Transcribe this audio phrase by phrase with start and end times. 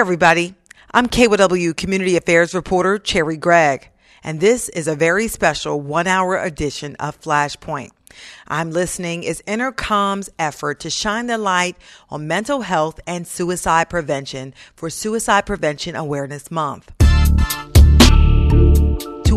[0.00, 0.54] everybody.
[0.92, 3.90] I'm KYW Community Affairs reporter Cherri Gregg,
[4.24, 7.90] and this is a very special one hour edition of Flashpoint.
[8.48, 11.76] I'm listening is Intercom's effort to shine the light
[12.08, 16.99] on mental health and suicide prevention for Suicide Prevention Awareness Month.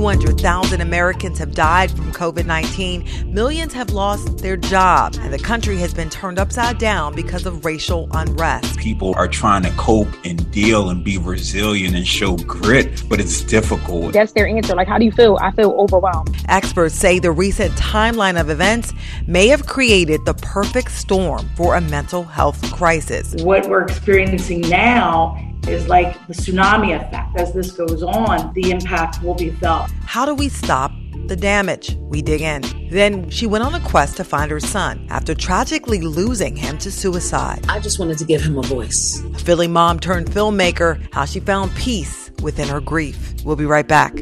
[0.03, 3.33] 200,000 Americans have died from COVID 19.
[3.33, 7.63] Millions have lost their jobs, and the country has been turned upside down because of
[7.63, 8.77] racial unrest.
[8.77, 13.43] People are trying to cope and deal and be resilient and show grit, but it's
[13.43, 14.11] difficult.
[14.11, 14.75] That's their answer.
[14.75, 15.37] Like, how do you feel?
[15.39, 16.35] I feel overwhelmed.
[16.49, 18.91] Experts say the recent timeline of events
[19.25, 23.41] may have created the perfect storm for a mental health crisis.
[23.41, 27.37] What we're experiencing now is like the tsunami effect.
[27.37, 29.89] As this goes on, the impact will be felt.
[30.05, 30.91] How do we stop
[31.27, 31.95] the damage?
[32.01, 32.63] We dig in.
[32.89, 36.91] Then she went on a quest to find her son after tragically losing him to
[36.91, 37.65] suicide.
[37.69, 39.23] I just wanted to give him a voice.
[39.33, 43.33] A Philly mom turned filmmaker, how she found peace within her grief.
[43.43, 44.13] We'll be right back.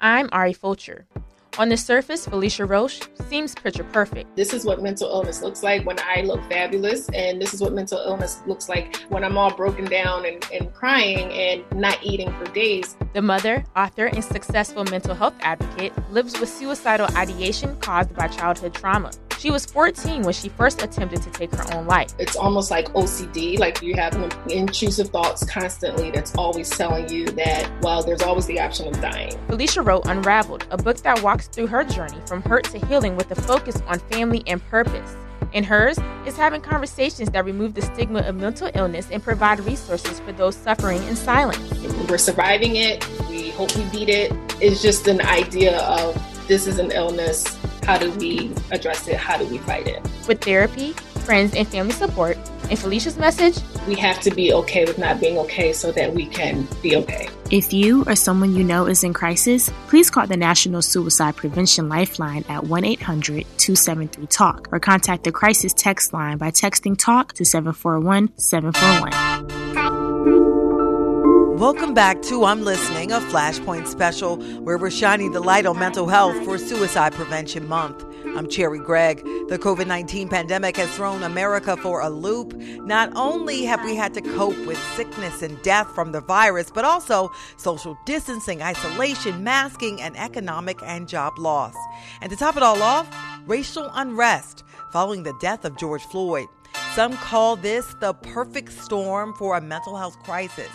[0.00, 1.06] I'm Ari Fulcher.
[1.56, 4.34] On the surface, Felicia Roche seems picture perfect.
[4.34, 7.72] This is what mental illness looks like when I look fabulous, and this is what
[7.72, 12.32] mental illness looks like when I'm all broken down and, and crying and not eating
[12.38, 12.96] for days.
[13.12, 18.74] The mother, author, and successful mental health advocate lives with suicidal ideation caused by childhood
[18.74, 19.12] trauma.
[19.38, 22.14] She was 14 when she first attempted to take her own life.
[22.18, 24.14] It's almost like OCD, like you have
[24.48, 29.38] intrusive thoughts constantly that's always telling you that, well, there's always the option of dying.
[29.48, 33.30] Felicia wrote Unraveled, a book that walks through her journey from hurt to healing with
[33.30, 35.14] a focus on family and purpose.
[35.52, 40.18] And hers is having conversations that remove the stigma of mental illness and provide resources
[40.20, 41.58] for those suffering in silence.
[42.08, 43.06] We're surviving it.
[43.28, 44.32] We hope we beat it.
[44.60, 47.56] It's just an idea of this is an illness.
[47.84, 49.16] How do we address it?
[49.16, 50.02] How do we fight it?
[50.26, 50.92] With therapy,
[51.24, 52.38] friends, and family support,
[52.70, 56.26] and Felicia's message we have to be okay with not being okay so that we
[56.26, 57.28] can be okay.
[57.50, 61.88] If you or someone you know is in crisis, please call the National Suicide Prevention
[61.88, 67.32] Lifeline at 1 800 273 TALK or contact the crisis text line by texting TALK
[67.34, 69.63] to 741 741.
[71.54, 76.08] Welcome back to I'm Listening, a Flashpoint special where we're shining the light on mental
[76.08, 78.04] health for Suicide Prevention Month.
[78.36, 79.18] I'm Cherri Gregg.
[79.46, 82.54] The COVID 19 pandemic has thrown America for a loop.
[82.54, 86.84] Not only have we had to cope with sickness and death from the virus, but
[86.84, 91.76] also social distancing, isolation, masking, and economic and job loss.
[92.20, 93.08] And to top it all off,
[93.46, 96.48] racial unrest following the death of George Floyd.
[96.94, 100.68] Some call this the perfect storm for a mental health crisis.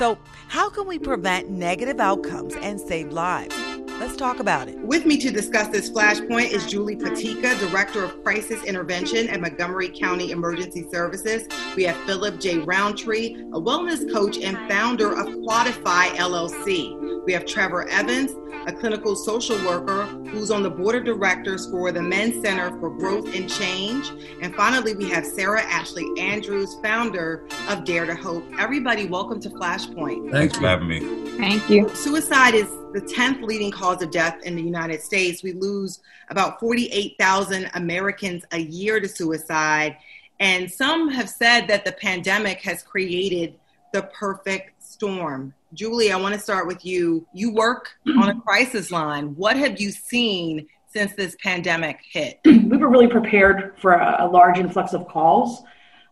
[0.00, 0.16] So,
[0.48, 3.69] how can we prevent negative outcomes and save lives?
[4.00, 4.78] Let's talk about it.
[4.78, 9.90] With me to discuss this flashpoint is Julie Peticca, Director of Crisis Intervention at Montgomery
[9.90, 11.46] County Emergency Services.
[11.76, 12.60] We have Phillip J.
[12.60, 17.26] Roundtree, a wellness coach and founder of Quadify LLC.
[17.26, 18.32] We have Trevor Evans,
[18.66, 22.88] a clinical social worker who's on the board of directors for the Men's Center for
[22.88, 24.10] Growth and Change.
[24.40, 28.44] And finally, we have Sarah Ashley Andrews, founder of Dare to Hope.
[28.58, 30.30] Everybody, welcome to Flashpoint.
[30.30, 31.00] Thanks for having me.
[31.36, 31.94] Thank you.
[31.94, 35.42] Suicide is the 10th leading cause of death in the United States.
[35.42, 39.96] We lose about 48,000 Americans a year to suicide.
[40.40, 43.54] And some have said that the pandemic has created
[43.92, 45.54] the perfect storm.
[45.74, 47.26] Julie, I want to start with you.
[47.32, 49.36] You work on a crisis line.
[49.36, 52.40] What have you seen since this pandemic hit?
[52.70, 55.62] We were really prepared for a, large influx of calls.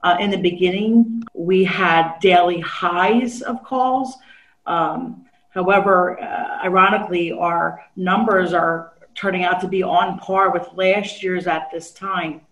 [0.03, 4.17] Uh, in the beginning, we had daily highs of calls.
[4.67, 11.23] Um, however, uh, ironically, our numbers are turning out to be on par with last
[11.23, 12.43] year's at this time.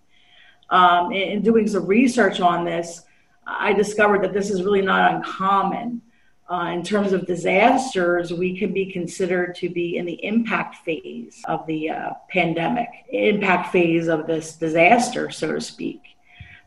[0.71, 3.03] Um, in, in doing some research on this,
[3.47, 6.03] I discovered that this is really not uncommon.
[6.49, 11.43] Uh, in terms of disasters, we can be considered to be in the impact phase
[11.47, 16.01] of the uh, pandemic, impact phase of this disaster, so to speak.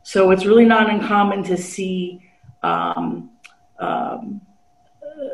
[0.03, 2.21] So it's really not uncommon to see
[2.61, 3.31] um,
[3.79, 4.41] um,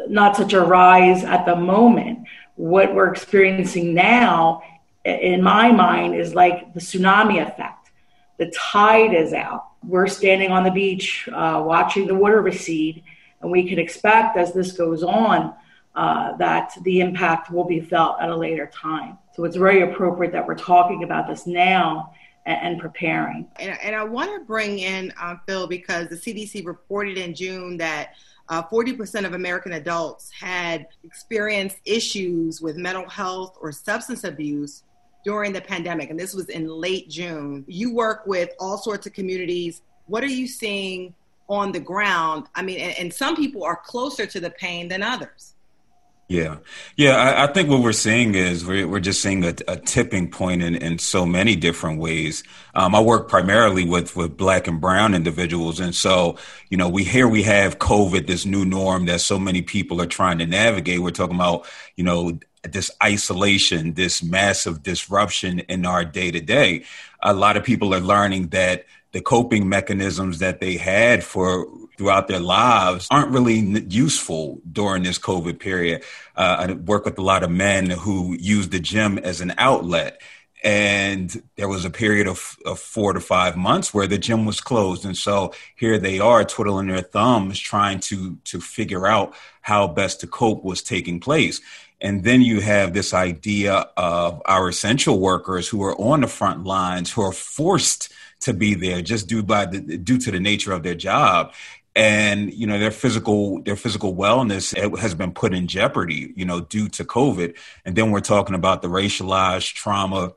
[0.08, 2.28] not such a rise at the moment.
[2.56, 4.62] What we're experiencing now,
[5.04, 7.92] in my mind, is like the tsunami effect.
[8.38, 9.68] The tide is out.
[9.84, 13.04] We're standing on the beach uh, watching the water recede
[13.46, 15.54] and we can expect as this goes on
[15.96, 19.18] uh, that the impact will be felt at a later time.
[19.36, 22.14] So it's very appropriate that we're talking about this now
[22.48, 23.48] and, preparing.
[23.58, 27.78] And, and, I want to bring in uh, Phil because the CDC reported in June
[27.78, 28.16] that
[28.50, 34.84] uh, 40% of American adults had experienced issues with mental health or substance abuse
[35.24, 36.12] during the pandemic.
[36.12, 37.66] And this was in late June.
[37.68, 41.14] You work with all sorts of communities what are you seeing
[41.50, 42.48] on the ground?
[42.56, 45.55] I mean, and, and some people are closer to the pain than others.
[46.28, 46.58] Yeah,
[46.96, 47.18] yeah.
[47.18, 50.64] I, I, think what we're seeing is we're, we're just seeing a, a tipping point
[50.64, 52.44] in, in so many different ways.
[52.74, 56.38] Um, I work primarily with with Black and Brown individuals, and so
[56.70, 60.08] you know, we here we have COVID, this new norm that so many people are
[60.08, 61.00] trying to navigate.
[61.00, 66.86] We're talking about you know this isolation, this massive disruption in our day to day.
[67.22, 72.28] A lot of people are learning that the coping mechanisms that they had for throughout
[72.28, 73.60] their lives aren't really
[73.90, 76.04] useful during this COVID period.
[76.36, 80.22] Uh, I work with a lot of men who use the gym as an outlet.
[80.64, 84.60] And there was a period of, of four to five months where the gym was
[84.60, 85.06] closed.
[85.06, 90.22] And so here they are twiddling their thumbs, trying to, to figure out how best
[90.22, 91.62] to cope was taking place.
[92.02, 96.64] And then you have this idea of our essential workers who are on the front
[96.64, 100.72] lines, who are forced to be there just due by the, due to the nature
[100.72, 101.54] of their job
[101.96, 106.62] and you know their physical their physical wellness has been put in jeopardy you know
[106.62, 107.56] due to covid.
[107.86, 110.34] And then we're talking about the racialized trauma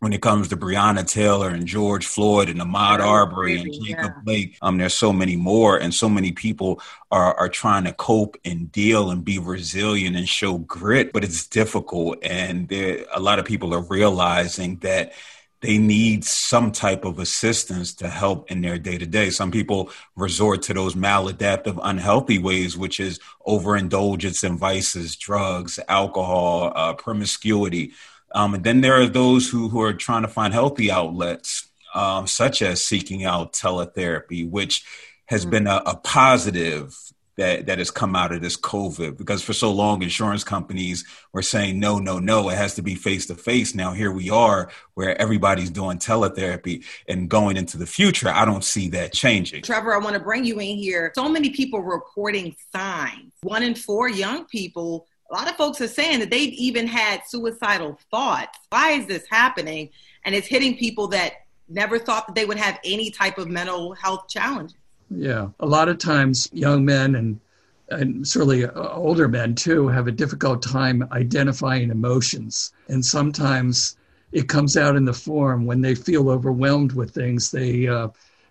[0.00, 4.22] when it comes to Breonna Taylor and George Floyd and Ahmaud Arbery and Jacob yeah.
[4.24, 8.36] Blake, um, there's so many more, and so many people are are trying to cope
[8.44, 13.38] and deal and be resilient and show grit, but it's difficult, and there a lot
[13.38, 15.12] of people are realizing that
[15.60, 19.30] they need some type of assistance to help in their day to day.
[19.30, 26.72] Some people resort to those maladaptive, unhealthy ways, which is overindulgence in vices, drugs, alcohol,
[26.74, 27.92] uh, promiscuity.
[28.34, 32.26] Um, and then there are those who, who are trying to find healthy outlets, um,
[32.26, 34.84] such as seeking out teletherapy, which
[35.26, 35.50] has mm-hmm.
[35.50, 36.96] been a, a positive
[37.36, 41.42] that that has come out of this COVID because for so long insurance companies were
[41.42, 43.74] saying no, no, no, it has to be face to face.
[43.74, 48.28] Now here we are where everybody's doing teletherapy and going into the future.
[48.28, 49.62] I don't see that changing.
[49.62, 51.12] Trevor, I want to bring you in here.
[51.14, 53.32] So many people reporting signs.
[53.42, 57.22] One in four young people a lot of folks are saying that they've even had
[57.24, 58.58] suicidal thoughts.
[58.70, 59.90] Why is this happening?
[60.24, 61.34] And it's hitting people that
[61.68, 64.72] never thought that they would have any type of mental health challenge.
[65.10, 67.40] Yeah, a lot of times young men and
[67.88, 73.96] and certainly uh, older men too have a difficult time identifying emotions, and sometimes
[74.30, 77.50] it comes out in the form when they feel overwhelmed with things.
[77.50, 78.08] They uh,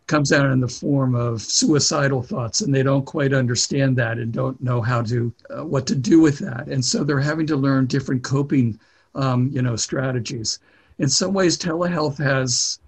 [0.07, 4.33] comes out in the form of suicidal thoughts, and they don't quite understand that and
[4.33, 7.55] don't know how to uh, what to do with that, and so they're having to
[7.55, 8.77] learn different coping,
[9.15, 10.59] um, you know, strategies.
[10.97, 12.79] In some ways, telehealth has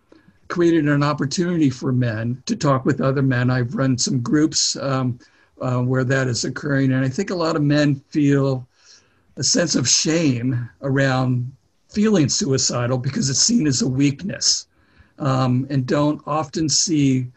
[0.52, 3.50] created an opportunity for men to talk with other men.
[3.50, 5.18] I've run some groups um,
[5.62, 8.68] uh, where that is occurring, and I think a lot of men feel
[9.38, 11.52] a sense of shame around
[11.90, 14.68] feeling suicidal because it's seen as a weakness,
[15.20, 17.28] um, and don't often see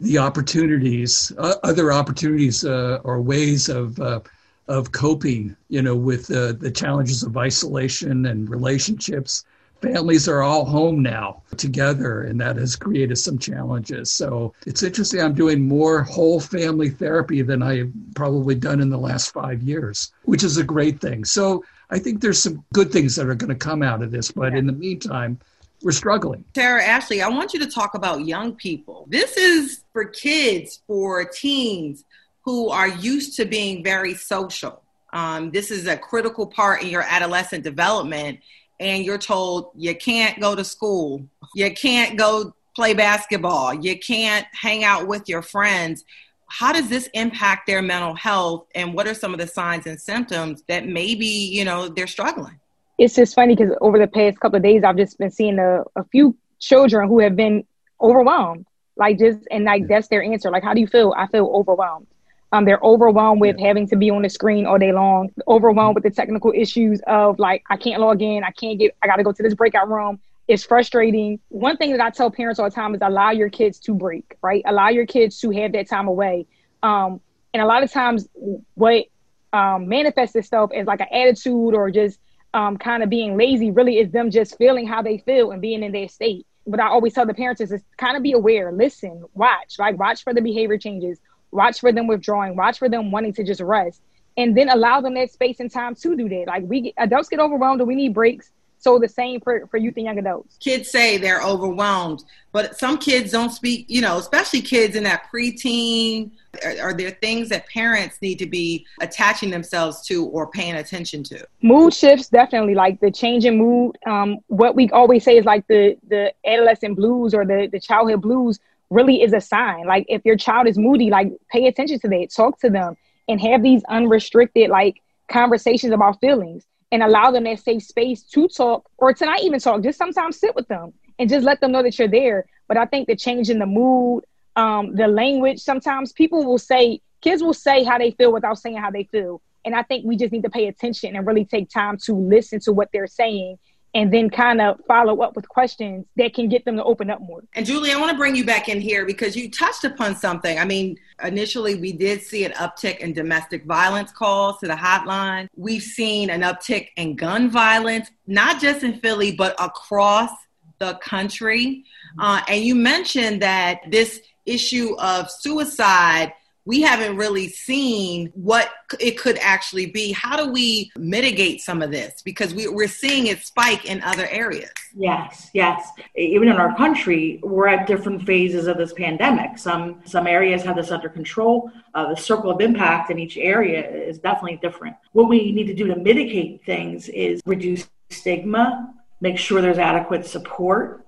[0.00, 4.20] the opportunities, uh, other opportunities uh, or ways of uh,
[4.68, 9.44] of coping, you know, with the challenges of isolation and relationships
[9.82, 14.10] families are all home now together, and that has created some challenges.
[14.12, 15.20] So it's interesting.
[15.20, 20.12] I'm doing more whole family therapy than I've probably done in the last five years,
[20.22, 21.24] which is a great thing.
[21.24, 24.30] So I think there's some good things that are going to come out of this,
[24.30, 25.38] but in the meantime,
[25.82, 26.44] we're struggling.
[26.54, 29.06] Sarah Ashley, I want you to talk about young people.
[29.08, 32.04] This is for kids, for teens
[32.42, 34.82] who are used to being very social.
[35.12, 38.40] Um, this is a critical part in your adolescent development
[38.82, 41.24] and you're told you can't go to school,
[41.54, 46.04] you can't go play basketball, you can't hang out with your friends.
[46.48, 49.98] How does this impact their mental health and what are some of the signs and
[49.98, 52.58] symptoms that maybe, you know, they're struggling?
[52.98, 55.84] It's just funny because over the past couple of days I've just been seeing a,
[55.96, 57.64] a few children who have been
[58.00, 58.66] overwhelmed.
[58.96, 60.50] Like just and like that's their answer.
[60.50, 61.14] Like, how do you feel?
[61.16, 62.06] I feel overwhelmed.
[62.52, 63.66] Um, they're overwhelmed with yeah.
[63.66, 67.38] having to be on the screen all day long, overwhelmed with the technical issues of
[67.38, 69.88] like, I can't log in, I can't get, I got to go to this breakout
[69.88, 70.20] room.
[70.48, 71.40] It's frustrating.
[71.48, 74.36] One thing that I tell parents all the time is allow your kids to break,
[74.42, 74.62] right?
[74.66, 76.46] Allow your kids to have that time away.
[76.82, 77.20] Um,
[77.54, 78.28] and a lot of times,
[78.74, 79.06] what
[79.52, 82.18] um, manifests itself as like an attitude or just
[82.54, 85.82] um, kind of being lazy really is them just feeling how they feel and being
[85.82, 86.46] in their state.
[86.66, 89.98] But I always tell the parents is, is kind of be aware, listen, watch, like
[89.98, 91.18] watch for the behavior changes
[91.52, 94.00] watch for them withdrawing, watch for them wanting to just rest,
[94.36, 96.44] and then allow them that space and time to do that.
[96.46, 98.50] Like we get, adults get overwhelmed and we need breaks.
[98.78, 100.56] So the same for, for youth and young adults.
[100.58, 105.30] Kids say they're overwhelmed, but some kids don't speak, you know, especially kids in that
[105.32, 106.32] preteen.
[106.64, 111.22] Are, are there things that parents need to be attaching themselves to or paying attention
[111.24, 111.46] to?
[111.62, 112.74] Mood shifts, definitely.
[112.74, 113.98] Like the change in mood.
[114.04, 118.20] Um, what we always say is like the the adolescent blues or the, the childhood
[118.20, 118.58] blues
[118.92, 119.86] really is a sign.
[119.86, 122.96] Like if your child is moody, like pay attention to that, talk to them,
[123.28, 128.48] and have these unrestricted like conversations about feelings and allow them that safe space to
[128.48, 129.82] talk or to not even talk.
[129.82, 132.46] Just sometimes sit with them and just let them know that you're there.
[132.68, 134.24] But I think the change in the mood,
[134.56, 138.76] um, the language, sometimes people will say, kids will say how they feel without saying
[138.76, 139.40] how they feel.
[139.64, 142.60] And I think we just need to pay attention and really take time to listen
[142.60, 143.58] to what they're saying
[143.94, 147.20] and then kind of follow up with questions that can get them to open up
[147.20, 147.42] more.
[147.54, 150.58] And Julie, I want to bring you back in here because you touched upon something.
[150.58, 155.48] I mean, initially we did see an uptick in domestic violence calls to the hotline.
[155.56, 160.30] We've seen an uptick in gun violence, not just in Philly, but across
[160.78, 161.84] the country.
[162.18, 166.32] Uh, and you mentioned that this issue of suicide
[166.64, 170.12] we haven't really seen what it could actually be.
[170.12, 172.22] How do we mitigate some of this?
[172.22, 174.70] Because we, are seeing it spike in other areas.
[174.94, 175.88] Yes, yes.
[176.16, 179.58] Even in our country, we're at different phases of this pandemic.
[179.58, 181.70] Some some areas have this under control.
[181.94, 184.96] Uh, the circle of impact in each area is definitely different.
[185.12, 190.26] What we need to do to mitigate things is reduce stigma, make sure there's adequate
[190.26, 191.06] support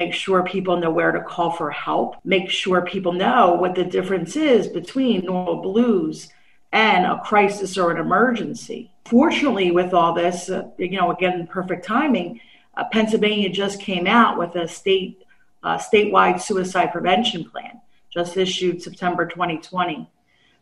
[0.00, 3.84] make sure people know where to call for help, make sure people know what the
[3.84, 6.30] difference is between normal blues
[6.72, 8.90] and a crisis or an emergency.
[9.04, 12.40] Fortunately, with all this, uh, you know, again, perfect timing,
[12.76, 15.22] uh, Pennsylvania just came out with a state
[15.62, 17.78] uh, statewide suicide prevention plan,
[18.08, 20.08] just issued September 2020.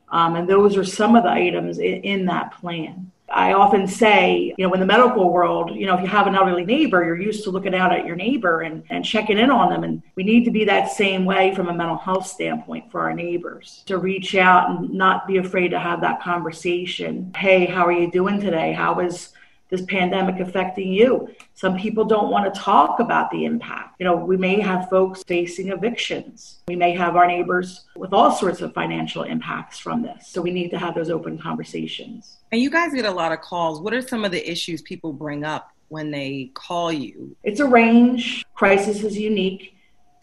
[0.09, 3.13] Um, and those are some of the items in, in that plan.
[3.31, 6.35] I often say, you know, in the medical world, you know, if you have an
[6.35, 9.71] elderly neighbor, you're used to looking out at your neighbor and, and checking in on
[9.71, 9.85] them.
[9.85, 13.13] And we need to be that same way from a mental health standpoint for our
[13.13, 17.33] neighbors to reach out and not be afraid to have that conversation.
[17.37, 18.73] Hey, how are you doing today?
[18.73, 19.31] How is
[19.69, 21.29] this pandemic affecting you.
[21.55, 23.97] Some people don't want to talk about the impact.
[23.99, 26.61] You know, we may have folks facing evictions.
[26.69, 30.29] We may have our neighbors with all sorts of financial impacts from this.
[30.29, 32.39] So we need to have those open conversations.
[32.53, 33.81] And you guys get a lot of calls.
[33.81, 37.37] What are some of the issues people bring up when they call you?
[37.45, 38.45] It's a range.
[38.55, 39.75] Crisis is unique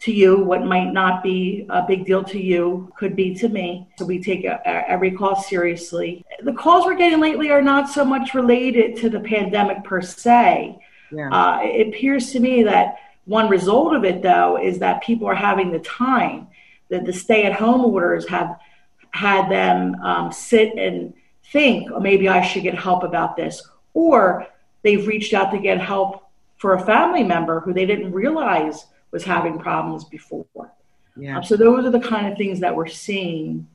[0.06, 3.86] to you, what might not be a big deal to you could be to me.
[3.98, 6.24] So we take a, a, every call seriously.
[6.42, 10.78] The calls we're getting lately are not so much related to the pandemic per se.
[11.10, 11.30] Yeah.
[11.30, 15.34] Uh, it appears to me that one result of it, though, is that people are
[15.34, 16.46] having the time,
[16.88, 18.56] that the stay at home orders have
[19.10, 21.12] had them um, sit and
[21.52, 23.62] think, oh, maybe I should get help about this.
[23.92, 24.46] Or
[24.82, 28.86] they've reached out to get help for a family member who they didn't realize
[29.16, 30.44] was having problems before.
[31.16, 31.38] Yeah.
[31.38, 33.66] Um, so those are the kind of things that we're seeing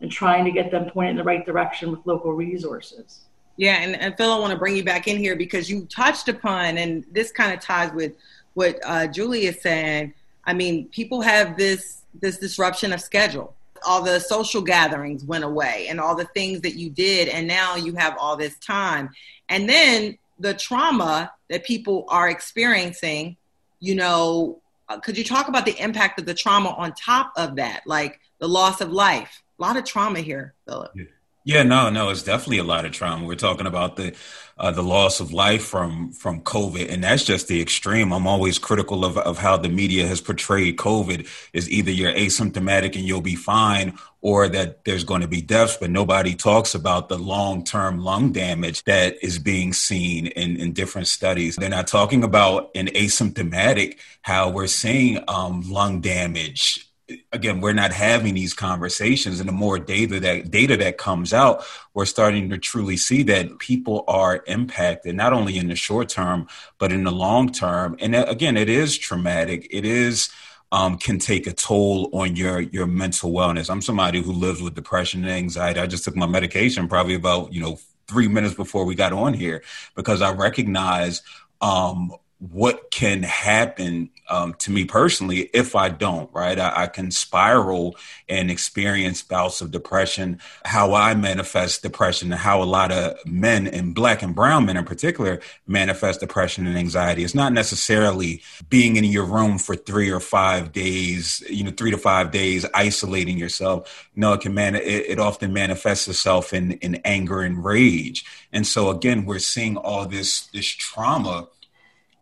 [0.00, 3.20] and trying to get them pointed in the right direction with local resources.
[3.56, 6.28] Yeah, and, and Phil, I want to bring you back in here because you touched
[6.28, 8.14] upon, and this kind of ties with
[8.54, 10.12] what uh, Julie is saying.
[10.44, 13.54] I mean, people have this this disruption of schedule.
[13.86, 17.76] All the social gatherings went away, and all the things that you did, and now
[17.76, 19.10] you have all this time.
[19.48, 23.36] And then the trauma that people are experiencing,
[23.78, 24.59] you know,
[24.90, 28.18] Uh, could you talk about the impact of the trauma on top of that, like
[28.40, 29.42] the loss of life?
[29.58, 30.90] A lot of trauma here, Phillip.
[30.94, 31.04] Yeah.
[31.42, 33.24] Yeah, no, no, it's definitely a lot of trauma.
[33.24, 34.14] We're talking about the
[34.60, 38.12] uh, the loss of life from from COVID, and that's just the extreme.
[38.12, 42.94] I'm always critical of of how the media has portrayed COVID is either you're asymptomatic
[42.94, 47.08] and you'll be fine, or that there's going to be deaths, but nobody talks about
[47.08, 51.56] the long term lung damage that is being seen in in different studies.
[51.56, 56.89] They're not talking about an asymptomatic how we're seeing um, lung damage
[57.32, 61.64] again we're not having these conversations and the more data that data that comes out
[61.94, 66.46] we're starting to truly see that people are impacted not only in the short term
[66.78, 67.96] but in the long term.
[68.00, 69.68] And again it is traumatic.
[69.70, 70.30] It is
[70.72, 73.70] um, can take a toll on your your mental wellness.
[73.70, 75.80] I'm somebody who lives with depression and anxiety.
[75.80, 79.32] I just took my medication probably about you know three minutes before we got on
[79.32, 79.62] here
[79.94, 81.22] because i recognize
[81.60, 86.58] um, what can happen um, to me personally if I don't, right?
[86.58, 87.96] I, I, can spiral
[88.28, 90.40] and experience bouts of depression.
[90.64, 94.84] How I manifest depression how a lot of men and black and brown men in
[94.84, 97.24] particular manifest depression and anxiety.
[97.24, 101.90] It's not necessarily being in your room for three or five days, you know, three
[101.90, 104.08] to five days, isolating yourself.
[104.14, 108.24] No, it can man, it, it often manifests itself in, in anger and rage.
[108.52, 111.48] And so again, we're seeing all this, this trauma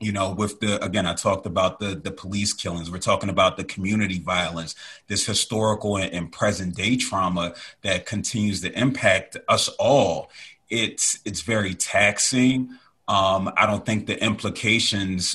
[0.01, 2.91] you know with the again i talked about the the police killings.
[2.91, 4.75] We're talking about the community violence
[5.09, 10.31] this historical and, and, present day trauma that continues to impact us all.
[10.69, 12.71] It's it's very taxing.
[13.09, 15.35] Um, i don't think the implications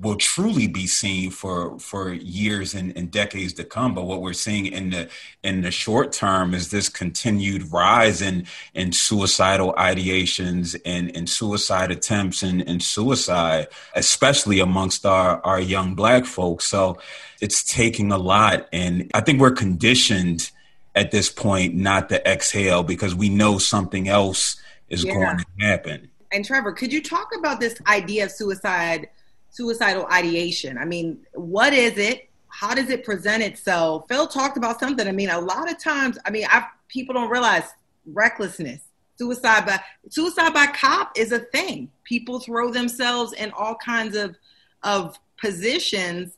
[0.00, 3.94] will truly be seen for for years and, and, decades to come.
[3.94, 5.08] But what we're seeing in the
[5.42, 11.90] in the short term is this continued rise in in suicidal ideations and, and suicide
[11.90, 16.66] attempts and, and suicide, especially amongst our, our young black folks.
[16.66, 16.98] So
[17.40, 18.68] it's taking a lot.
[18.72, 20.50] And I think we're conditioned
[20.94, 25.14] at this point not to exhale because we know something else is yeah.
[25.14, 26.10] going to happen.
[26.32, 29.08] And Trevor, could you talk about this idea of suicide?
[29.50, 30.78] Suicidal ideation.
[30.78, 32.28] I mean, what is it?
[32.48, 34.06] How does it present itself?
[34.08, 35.06] Phil talked about something.
[35.06, 37.64] I mean, a lot of times, I mean, I people don't realize
[38.06, 38.82] recklessness,
[39.16, 41.90] suicide by suicide by cop is a thing.
[42.04, 44.36] People throw themselves in all kinds of
[44.82, 46.36] of positions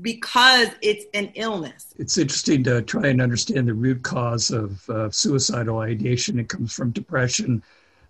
[0.00, 1.94] because it's an illness.
[1.98, 6.38] It's interesting to try and understand the root cause of uh, suicidal ideation.
[6.38, 7.62] It comes from depression,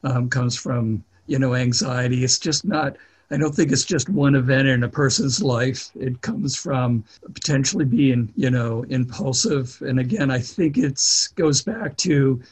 [0.04, 2.24] um, comes from you know anxiety.
[2.24, 2.96] It's just not
[3.32, 5.90] I don't think it's just one event in a person's life.
[5.98, 9.80] It comes from potentially being, you know, impulsive.
[9.80, 11.00] And again, I think it
[11.34, 12.42] goes back to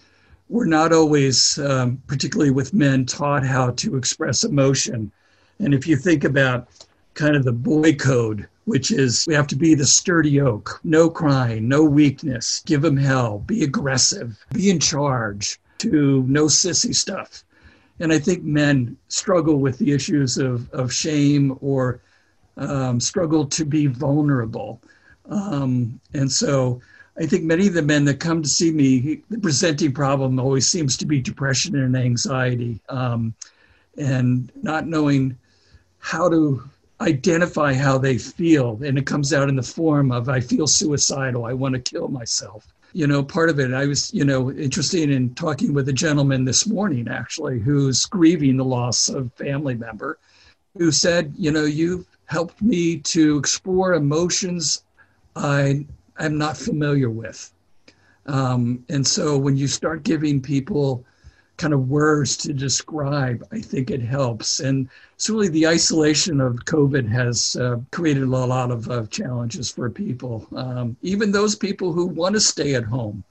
[0.48, 5.12] we're not always, um, particularly with men, taught how to express emotion.
[5.58, 6.68] And if you think about
[7.12, 11.10] kind of the boy code, which is we have to be the sturdy oak, no
[11.10, 17.44] crying, no weakness, give them hell, be aggressive, be in charge, to no sissy stuff
[18.00, 22.00] and I think men struggle with the issues of, of shame or
[22.56, 24.80] um, struggle to be vulnerable.
[25.28, 26.80] Um, and so
[27.18, 30.66] I think many of the men that come to see me, the presenting problem always
[30.66, 33.34] seems to be depression and anxiety um,
[33.98, 35.36] and not knowing
[35.98, 36.62] how to
[37.02, 38.80] identify how they feel.
[38.82, 42.08] And it comes out in the form of, I feel suicidal, I want to kill
[42.08, 45.92] myself you know, part of it, I was, you know, interested in talking with a
[45.92, 50.18] gentleman this morning, actually, who's grieving the loss of family member,
[50.76, 54.84] who said, you know, you've helped me to explore emotions
[55.36, 55.86] I
[56.18, 57.52] am not familiar with.
[58.26, 61.04] Um, and so when you start giving people
[61.60, 64.60] kind of words to describe, I think it helps.
[64.60, 69.90] And certainly the isolation of COVID has uh, created a lot of uh, challenges for
[69.90, 70.46] people.
[70.56, 73.22] Um, even those people who want to stay at home,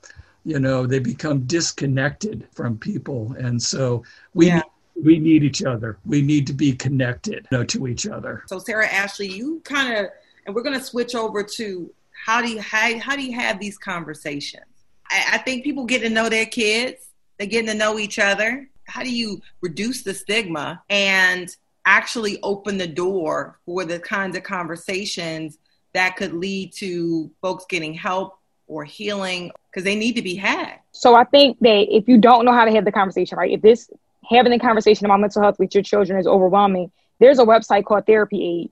[0.45, 3.35] you know, they become disconnected from people.
[3.39, 4.03] And so
[4.35, 4.57] we yeah.
[4.57, 5.97] need, we need each other.
[6.05, 8.43] We need to be connected you know, to each other.
[8.45, 10.11] So Sarah Ashley, you kind of,
[10.45, 11.91] and we're going to switch over to
[12.25, 14.65] how do you how, how do you have these conversations?
[15.09, 17.08] I, I think people get to know their kids
[17.39, 18.69] they're getting to know each other.
[18.83, 21.49] How do you reduce the stigma and
[21.85, 25.57] actually open the door for the kinds of conversations
[25.93, 30.75] that could lead to folks getting help or healing because they need to be had?
[30.91, 33.51] So I think that if you don't know how to have the conversation, right?
[33.51, 33.89] If this
[34.29, 38.05] having the conversation about mental health with your children is overwhelming, there's a website called
[38.05, 38.71] Therapist Aid.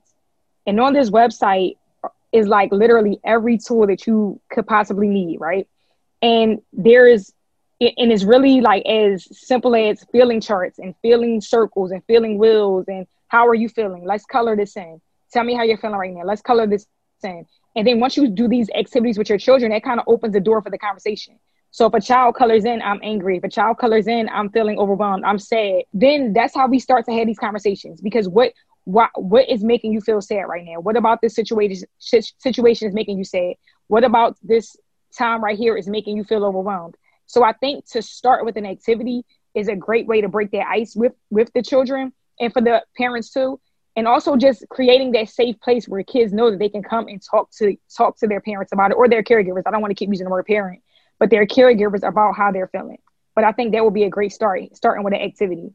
[0.66, 1.76] And on this website
[2.32, 5.66] is like literally every tool that you could possibly need, right?
[6.20, 7.32] And there is
[7.80, 12.86] and it's really like as simple as feeling charts and feeling circles and feeling wheels
[12.88, 14.04] and how are you feeling?
[14.04, 15.00] Let's color this in.
[15.32, 16.22] Tell me how you're feeling right now.
[16.24, 16.86] Let's color this
[17.22, 17.46] in.
[17.76, 20.40] And then once you do these activities with your children, that kind of opens the
[20.40, 21.38] door for the conversation.
[21.70, 23.36] So if a child colors in, I'm angry.
[23.36, 25.24] If a child colors in, I'm feeling overwhelmed.
[25.24, 25.82] I'm sad.
[25.92, 28.00] Then that's how we start to have these conversations.
[28.00, 28.52] Because what
[28.84, 30.80] what what is making you feel sad right now?
[30.80, 33.54] What about this situation situation is making you sad?
[33.88, 34.76] What about this
[35.16, 36.96] time right here is making you feel overwhelmed?
[37.28, 40.66] So I think to start with an activity is a great way to break that
[40.66, 43.60] ice with with the children and for the parents too.
[43.96, 47.22] And also just creating that safe place where kids know that they can come and
[47.22, 49.62] talk to talk to their parents about it or their caregivers.
[49.66, 50.82] I don't want to keep using the word parent,
[51.18, 52.98] but their caregivers about how they're feeling.
[53.34, 55.72] But I think that would be a great start, starting with an activity.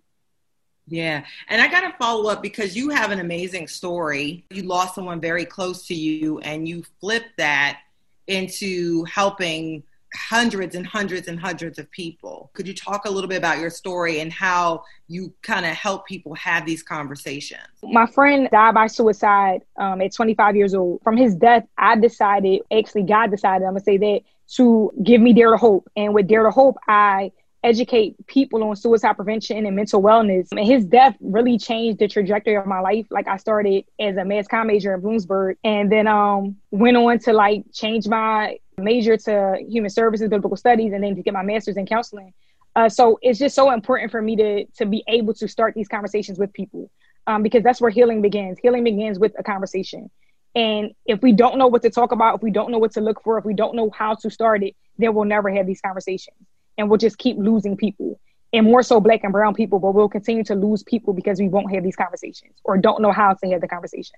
[0.87, 1.23] Yeah.
[1.47, 4.45] And I got to follow up because you have an amazing story.
[4.49, 7.79] You lost someone very close to you and you flipped that
[8.27, 9.83] into helping
[10.15, 12.51] hundreds and hundreds and hundreds of people.
[12.53, 16.05] Could you talk a little bit about your story and how you kind of help
[16.07, 17.61] people have these conversations?
[17.81, 21.01] My friend died by suicide um, at 25 years old.
[21.03, 24.21] From his death, I decided, actually, God decided, I'm going to say that,
[24.55, 25.89] to give me Dare to Hope.
[25.95, 27.31] And with Dare to Hope, I
[27.63, 30.49] educate people on suicide prevention and mental wellness.
[30.51, 33.07] And his death really changed the trajectory of my life.
[33.09, 37.19] Like I started as a mass comm major in Bloomsburg and then um went on
[37.19, 41.43] to like change my major to human services, biblical studies, and then to get my
[41.43, 42.33] master's in counseling.
[42.75, 45.87] Uh, so it's just so important for me to to be able to start these
[45.87, 46.89] conversations with people
[47.27, 48.57] um, because that's where healing begins.
[48.59, 50.09] Healing begins with a conversation.
[50.55, 53.01] And if we don't know what to talk about, if we don't know what to
[53.01, 55.81] look for, if we don't know how to start it, then we'll never have these
[55.81, 56.37] conversations
[56.77, 58.19] and we'll just keep losing people
[58.51, 61.49] and more so black and brown people, but we'll continue to lose people because we
[61.49, 64.15] won't have these conversations or don't know how to have the conversation.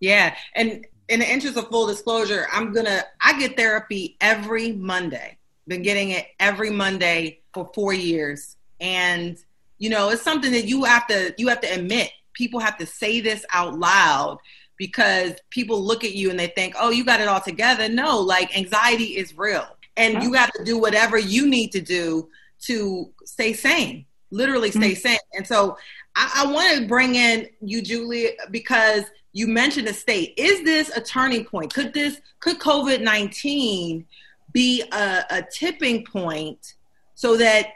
[0.00, 5.38] Yeah, and in the interest of full disclosure, I'm gonna I get therapy every Monday.
[5.66, 9.36] Been getting it every Monday for four years, and
[9.78, 12.10] you know it's something that you have to you have to admit.
[12.34, 14.38] People have to say this out loud
[14.76, 18.18] because people look at you and they think, "Oh, you got it all together." No,
[18.18, 19.66] like anxiety is real,
[19.96, 22.28] and you have to do whatever you need to do
[22.62, 24.04] to stay sane.
[24.30, 25.00] Literally, stay mm-hmm.
[25.00, 25.18] sane.
[25.34, 25.78] And so,
[26.18, 30.34] I, I want to bring in you, Julie, because you mentioned the state.
[30.36, 31.72] Is this a turning point?
[31.72, 34.04] Could this could COVID nineteen
[34.52, 36.74] be a, a tipping point
[37.14, 37.68] so that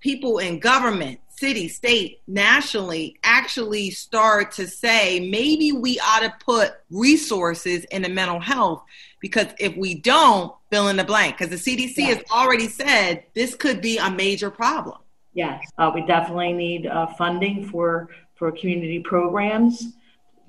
[0.00, 6.72] people in government, city, state, nationally actually start to say maybe we ought to put
[6.90, 8.82] resources into mental health
[9.20, 11.36] because if we don't, fill in the blank.
[11.36, 12.16] Because the CDC yes.
[12.16, 14.98] has already said this could be a major problem.
[15.32, 19.92] Yes, uh, we definitely need uh, funding for for community programs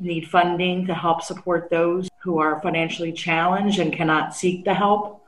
[0.01, 5.19] need funding to help support those who are financially challenged and cannot seek the help.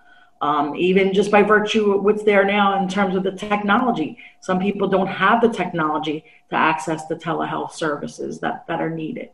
[0.41, 4.17] Um, even just by virtue of what's there now in terms of the technology.
[4.41, 9.29] Some people don't have the technology to access the telehealth services that, that are needed.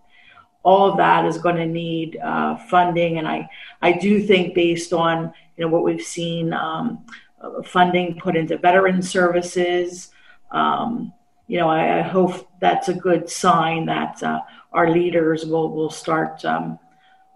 [0.61, 3.49] All of that is going to need uh, funding, and I,
[3.81, 7.05] I do think based on you know what we've seen, um,
[7.63, 10.11] funding put into veteran services.
[10.51, 11.13] Um,
[11.47, 15.89] you know, I, I, hope that's a good sign that uh, our leaders will will
[15.89, 16.77] start um,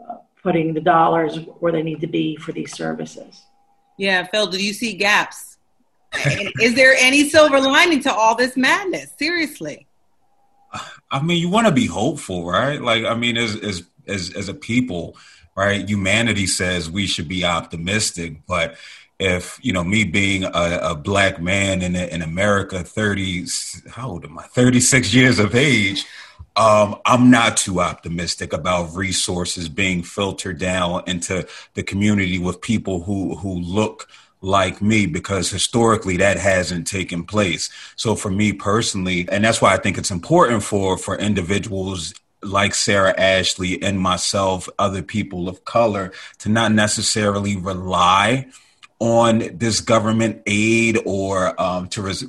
[0.07, 3.41] uh, putting the dollars where they need to be for these services.
[3.97, 5.57] Yeah, Phil, do you see gaps?
[6.61, 9.11] is there any silver lining to all this madness?
[9.17, 9.87] Seriously.
[11.11, 12.81] I mean, you want to be hopeful, right?
[12.81, 15.15] Like, I mean, as as as as a people,
[15.55, 15.87] right?
[15.87, 18.75] Humanity says we should be optimistic, but
[19.23, 23.45] if you know me being a, a black man in in America, thirty
[23.89, 24.43] how old am I?
[24.43, 26.05] Thirty six years of age.
[26.55, 33.01] Um, I'm not too optimistic about resources being filtered down into the community with people
[33.03, 34.09] who who look
[34.41, 37.69] like me because historically that hasn't taken place.
[37.95, 42.75] So for me personally, and that's why I think it's important for for individuals like
[42.75, 48.47] Sarah Ashley and myself, other people of color, to not necessarily rely
[48.99, 52.25] on this government aid or um, to, res-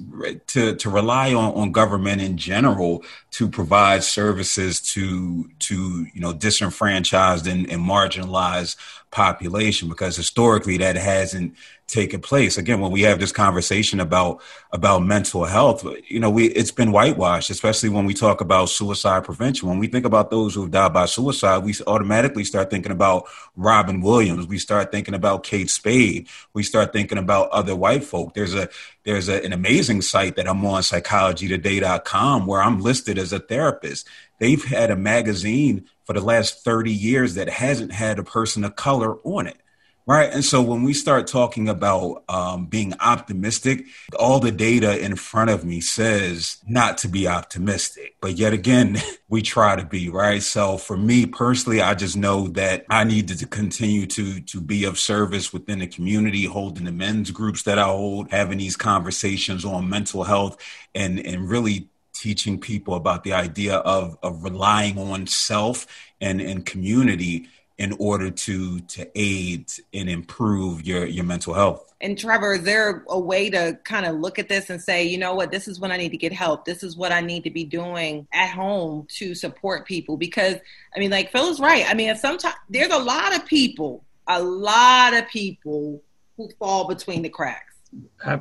[0.47, 6.33] to to rely on, on government in general to provide services to to you know
[6.33, 8.77] disenfranchised and, and marginalized
[9.11, 11.55] population because historically that hasn't
[11.87, 12.57] taken place.
[12.57, 14.43] Again when we have this conversation about
[14.73, 19.25] about mental health you know we it's been whitewashed especially when we talk about suicide
[19.25, 19.69] prevention.
[19.69, 23.25] When we think about those who have died by suicide we automatically start thinking about
[23.57, 24.47] robin williams.
[24.47, 26.29] We start thinking about kate spade.
[26.55, 28.35] We start thinking about other white folk.
[28.35, 28.69] There's a
[29.05, 34.09] there's a, an amazing site that i'm on psychologytoday.com where i'm listed as a therapist.
[34.39, 38.77] They've had a magazine for the last 30 years that hasn't had a person of
[38.77, 39.59] color on it
[40.07, 40.31] Right.
[40.31, 43.87] And so when we start talking about um, being optimistic,
[44.19, 48.17] all the data in front of me says not to be optimistic.
[48.21, 48.99] But yet again,
[49.31, 50.43] we try to be, right?
[50.43, 54.85] So for me personally, I just know that I need to continue to, to be
[54.85, 59.65] of service within the community, holding the men's groups that I hold, having these conversations
[59.65, 60.59] on mental health
[60.95, 65.87] and, and really teaching people about the idea of, of relying on self
[66.21, 71.93] and, and community in order to to aid and improve your your mental health.
[72.01, 75.17] And Trevor, is there a way to kind of look at this and say, you
[75.17, 76.67] know what, this is when I need to get help.
[76.67, 80.57] This is what I need to be doing at home to support people because
[80.95, 81.85] I mean like Phil is right.
[81.89, 86.03] I mean sometimes there's a lot of people, a lot of people
[86.37, 87.75] who fall between the cracks.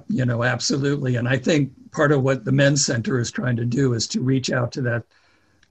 [0.09, 1.15] You know, absolutely.
[1.15, 4.21] And I think part of what the Men's Center is trying to do is to
[4.21, 5.03] reach out to that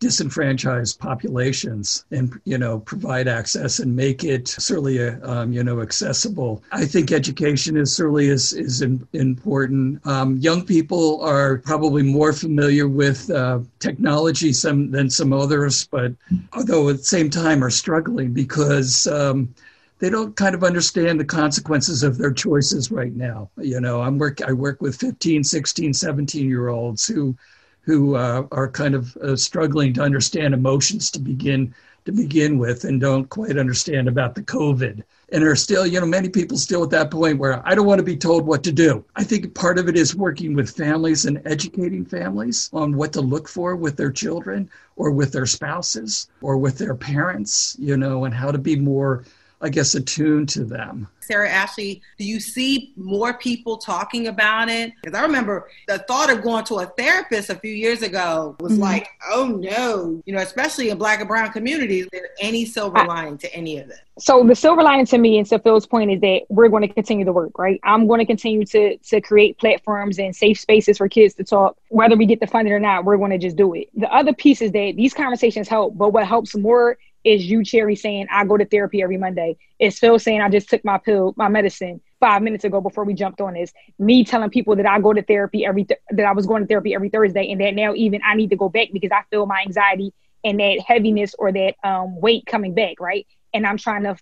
[0.02, 6.60] disenfranchised populations and you know provide access and make it certainly um, you know accessible.
[6.72, 10.04] I think education is certainly is, is in, important.
[10.04, 16.12] Um, young people are probably more familiar with uh, technology some than some others but
[16.52, 19.54] although at the same time are struggling because um,
[20.00, 23.50] they don't kind of understand the consequences of their choices right now.
[23.56, 27.36] You know i'm work i work with 15 16 17 year olds who
[27.82, 32.84] who uh, are kind of uh, struggling to understand emotions to begin to begin with
[32.84, 36.82] and don't quite understand about the COVID and are still, you know, many people still
[36.82, 39.04] at that point where I don't want to be told what to do.
[39.14, 43.20] I think part of it is working with families and educating families on what to
[43.20, 48.24] look for with their children or with their spouses or with their parents, you know,
[48.24, 49.24] and how to be more
[49.62, 51.08] I guess, attuned to them.
[51.20, 54.92] Sarah Ashley, do you see more people talking about it?
[55.02, 58.72] Because I remember the thought of going to a therapist a few years ago was
[58.72, 58.82] mm-hmm.
[58.82, 63.38] like, oh no, you know, especially in black and brown communities, there any silver lining
[63.38, 64.00] to any of this?
[64.18, 66.92] So the silver lining to me and to Phil's point is that we're going to
[66.92, 67.80] continue the work, right?
[67.84, 71.76] I'm going to continue to to create platforms and safe spaces for kids to talk.
[71.88, 73.88] Whether we get the funding or not, we're going to just do it.
[73.94, 77.96] The other piece is that these conversations help, but what helps more is you, Cherri,
[77.96, 79.56] saying I go to therapy every Monday.
[79.78, 83.14] It's Phil saying I just took my pill, my medicine five minutes ago before we
[83.14, 83.72] jumped on this.
[83.98, 86.68] Me telling people that I go to therapy every th- that I was going to
[86.68, 89.46] therapy every Thursday, and that now even I need to go back because I feel
[89.46, 90.12] my anxiety
[90.44, 93.26] and that heaviness or that um, weight coming back, right?
[93.54, 94.16] And I'm trying to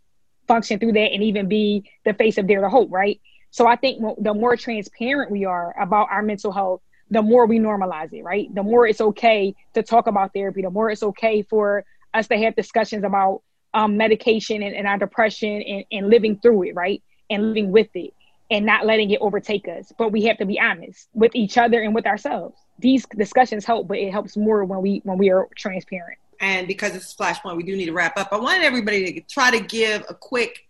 [0.49, 3.21] function through that and even be the face of Dare to Hope, right?
[3.51, 7.59] So I think the more transparent we are about our mental health, the more we
[7.59, 8.53] normalize it, right?
[8.55, 12.37] The more it's okay to talk about therapy, the more it's okay for us to
[12.37, 13.43] have discussions about
[13.75, 17.03] um, medication and, and, our depression and, and living through it, right?
[17.29, 18.13] And living with it
[18.51, 19.93] and not letting it overtake us.
[19.97, 22.59] But we have to be honest with each other and with ourselves.
[22.79, 26.19] These discussions help, but it helps more when we when we are transparent.
[26.41, 28.29] And because it's a flashpoint, we do need to wrap up.
[28.33, 30.67] I wanted everybody to try to give a quick.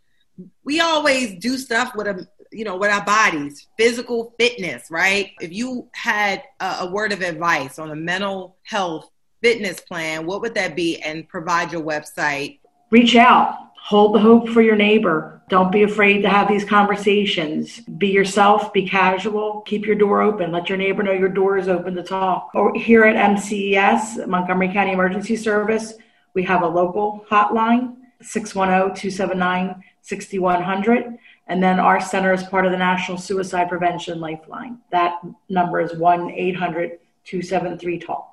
[0.64, 5.32] We always do stuff with a you know with our bodies, physical fitness, right?
[5.40, 9.08] If you had a, a word of advice on a mental health
[9.42, 10.98] fitness plan, what would that be?
[10.98, 12.58] And provide your website.
[12.90, 13.56] Reach out.
[13.82, 15.42] Hold the hope for your neighbor.
[15.48, 17.80] Don't be afraid to have these conversations.
[17.80, 20.52] Be yourself, be casual, keep your door open.
[20.52, 22.50] Let your neighbor know your door is open to talk.
[22.54, 25.94] Or here at MCES, Montgomery County Emergency Service,
[26.34, 31.18] we have a local hotline, 610 279 6100.
[31.48, 34.78] And then our center is part of the National Suicide Prevention Lifeline.
[34.92, 38.29] That number is 1 800 273 TALK.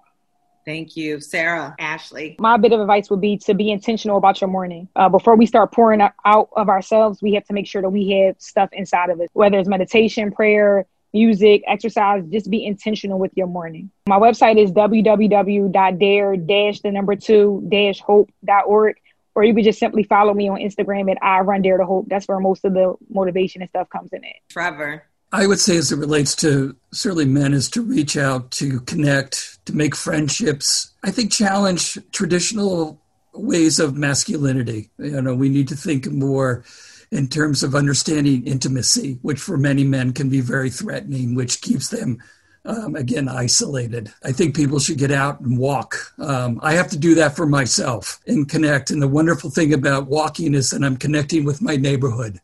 [0.67, 2.36] Thank you, Sarah, Ashley.
[2.39, 4.89] My bit of advice would be to be intentional about your morning.
[4.97, 8.10] Uh, before we start pouring out of ourselves, we have to make sure that we
[8.10, 13.32] have stuff inside of us, whether it's meditation, prayer, music, exercise, just be intentional with
[13.36, 13.89] your morning.
[14.08, 18.97] My website is www.dare the number two dash hope.org.
[19.36, 22.08] Or you could just simply follow me on Instagram at I Run Dare to Hope.
[22.10, 24.36] That's where most of the motivation and stuff comes in it.
[24.49, 25.03] Trevor.
[25.34, 29.66] I would say, as it relates to certainly men, is to reach out, to connect,
[29.66, 30.94] to make friendships.
[31.04, 33.02] I think challenge traditional
[33.34, 34.90] ways of masculinity.
[34.98, 36.63] You know, we need to think more
[37.12, 41.90] in terms of understanding intimacy, which for many men can be very threatening, which keeps
[41.90, 42.22] them,
[42.66, 44.12] um, again, isolated.
[44.24, 46.13] I think people should get out and walk.
[46.20, 48.92] Um, I have to do that for myself and connect.
[48.92, 52.40] And the wonderful thing about walking is that I'm connecting with my neighborhood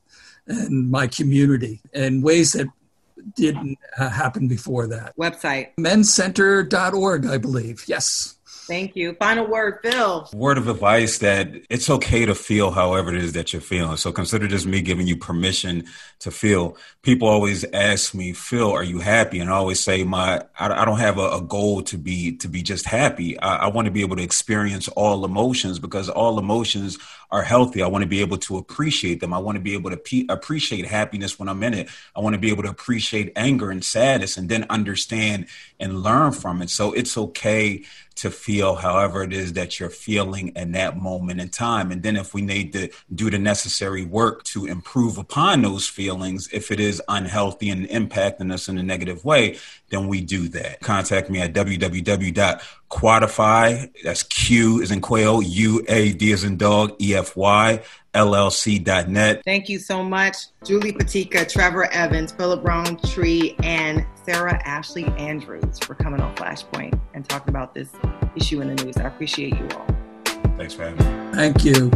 [0.47, 2.67] and my community in ways that
[3.35, 5.15] didn't uh, happen before that.
[5.17, 7.83] Website mencenter.org, I believe.
[7.87, 8.35] Yes.
[8.67, 9.13] Thank you.
[9.15, 10.29] Final word, Phil.
[10.33, 13.97] Word of advice that it's okay to feel however it is that you're feeling.
[13.97, 15.85] So consider this me giving you permission
[16.19, 16.77] to feel.
[17.01, 19.39] People always ask me, Phil, are you happy?
[19.39, 22.63] And I always say, my, I, don't have a, a, goal to be to be
[22.63, 23.37] just happy.
[23.39, 26.97] I, I want to be able to experience all emotions because all emotions
[27.31, 27.81] are healthy.
[27.83, 29.33] I want to be able to appreciate them.
[29.33, 31.89] I want to be able to pe- appreciate happiness when I'm in it.
[32.15, 35.47] I want to be able to appreciate anger and sadness and then understand
[35.79, 36.69] and learn from it.
[36.69, 37.83] So it's okay
[38.15, 41.91] to feel however it is that you're feeling in that moment in time.
[41.91, 46.49] And then if we need to do the necessary work to improve upon those feelings,
[46.51, 49.57] if it is unhealthy and impacting us in a negative way,
[49.89, 50.79] then we do that.
[50.81, 52.53] Contact me at www.quadify,
[54.03, 57.81] that's Q is in quail, U A D is in dog, E F Y,
[58.13, 59.41] LLC.net.
[59.43, 65.95] Thank you so much, Julie Peticca, Trevor Evans, Phillip Roundtree, and Sarah Ashley Andrews for
[65.95, 67.89] coming on Flashpoint and talking about this
[68.35, 68.97] issue in the news.
[68.97, 69.87] I appreciate you all.
[70.57, 71.35] Thanks for having me.
[71.35, 71.91] Thank you.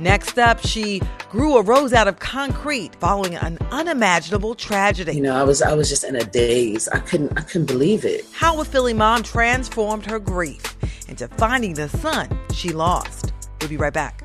[0.00, 5.12] Next up, she grew a rose out of concrete following an unimaginable tragedy.
[5.12, 6.88] You know, I was I was just in a daze.
[6.88, 8.24] I couldn't I couldn't believe it.
[8.32, 10.76] How a Philly mom transformed her grief
[11.08, 13.29] into finding the son she lost.
[13.60, 14.24] We'll be right back.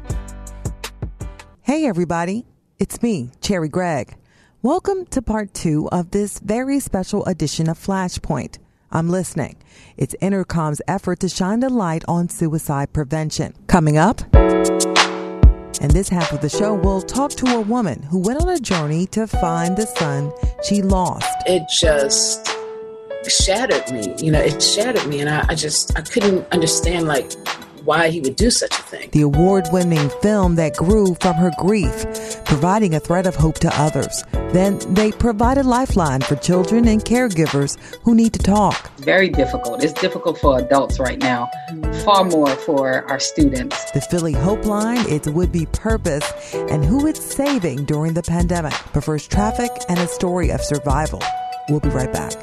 [1.62, 2.45] Hey everybody,
[2.80, 4.15] it's me, Cherri Gregg.
[4.62, 8.60] Welcome to part two of this very special edition of Flashpoint.
[8.91, 9.58] I'm listening.
[9.98, 13.54] It's Intercom's effort to shine the light on suicide prevention.
[13.67, 14.21] Coming up.
[15.82, 18.60] In this half of the show, we'll talk to a woman who went on a
[18.60, 20.32] journey to find the son
[20.63, 21.28] she lost.
[21.45, 22.48] It just
[23.28, 24.15] shattered me.
[24.17, 27.34] You know, it shattered me, and I, I just I couldn't understand like
[27.86, 29.10] why he would do such a thing.
[29.12, 32.06] The award winning film that grew from her grief,
[32.45, 34.24] providing a thread of hope to others.
[34.52, 38.91] Then they provide a lifeline for children and caregivers who need to talk.
[38.98, 39.84] Very difficult.
[39.84, 41.50] It's difficult for adults right now,
[42.04, 43.91] far more for our students.
[43.91, 48.74] The Philly Hope Line, its would be purpose, and who it's saving during the pandemic.
[48.93, 51.21] But first, traffic and a story of survival.
[51.69, 52.34] We'll be right back.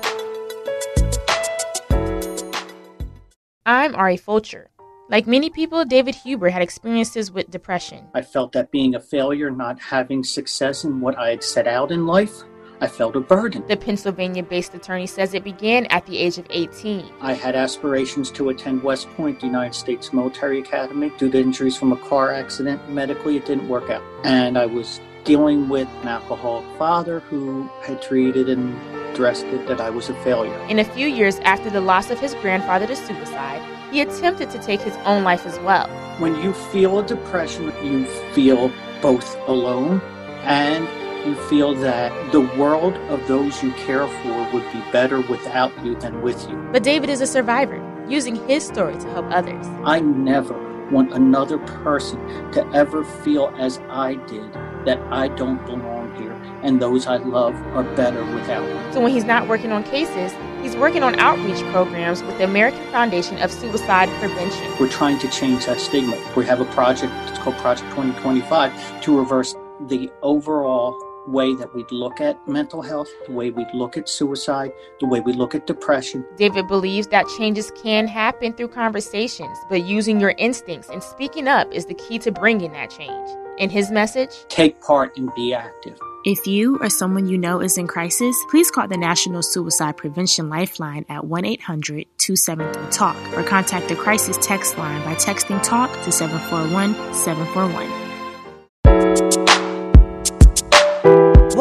[3.65, 4.72] I'm Ari Fulcher.
[5.13, 8.09] Like many people, David Huber had experiences with depression.
[8.15, 11.93] I felt that being a failure, not having success in what I had set out
[11.93, 12.33] in life,
[12.81, 13.63] I felt a burden.
[13.69, 17.05] The Pennsylvania based attorney says it began at the age of 18.
[17.21, 21.13] I had aspirations to attend West Point, the United States Military Academy.
[21.19, 24.03] Due to injuries from a car accident, medically it didn't work out.
[24.25, 28.75] And I was dealing with an alcoholic father who had treated and
[29.11, 30.59] addressed it that I was a failure.
[30.71, 33.63] In a few years after the loss of his grandfather to suicide,
[33.93, 35.87] he attempted to take his own life as well.
[36.19, 40.01] When you feel a depression, you feel both alone
[40.45, 40.89] and
[41.27, 45.95] you feel that the world of those you care for would be better without you
[45.97, 46.57] than with you.
[46.73, 49.67] But David is a survivor, using his story to help others.
[49.85, 50.59] I never
[50.91, 52.19] want another person
[52.53, 54.53] to ever feel as I did
[54.87, 58.93] that I don't belong here and those I love are better without me.
[58.93, 62.85] So when he's not working on cases, he's working on outreach programs with the American
[62.91, 64.73] Foundation of Suicide Prevention.
[64.79, 66.17] We're trying to change that stigma.
[66.37, 69.55] We have a project, it's called Project 2025, to reverse
[69.89, 70.97] the overall
[71.27, 75.21] way that we look at mental health, the way we look at suicide, the way
[75.21, 76.25] we look at depression.
[76.37, 81.71] David believes that changes can happen through conversations, but using your instincts and speaking up
[81.73, 83.29] is the key to bringing that change.
[83.59, 85.99] In his message, take part and be active.
[86.25, 90.49] If you or someone you know is in crisis, please call the National Suicide Prevention
[90.49, 95.91] Lifeline at 1 800 273 TALK or contact the crisis text line by texting TALK
[96.05, 99.42] to 741 741.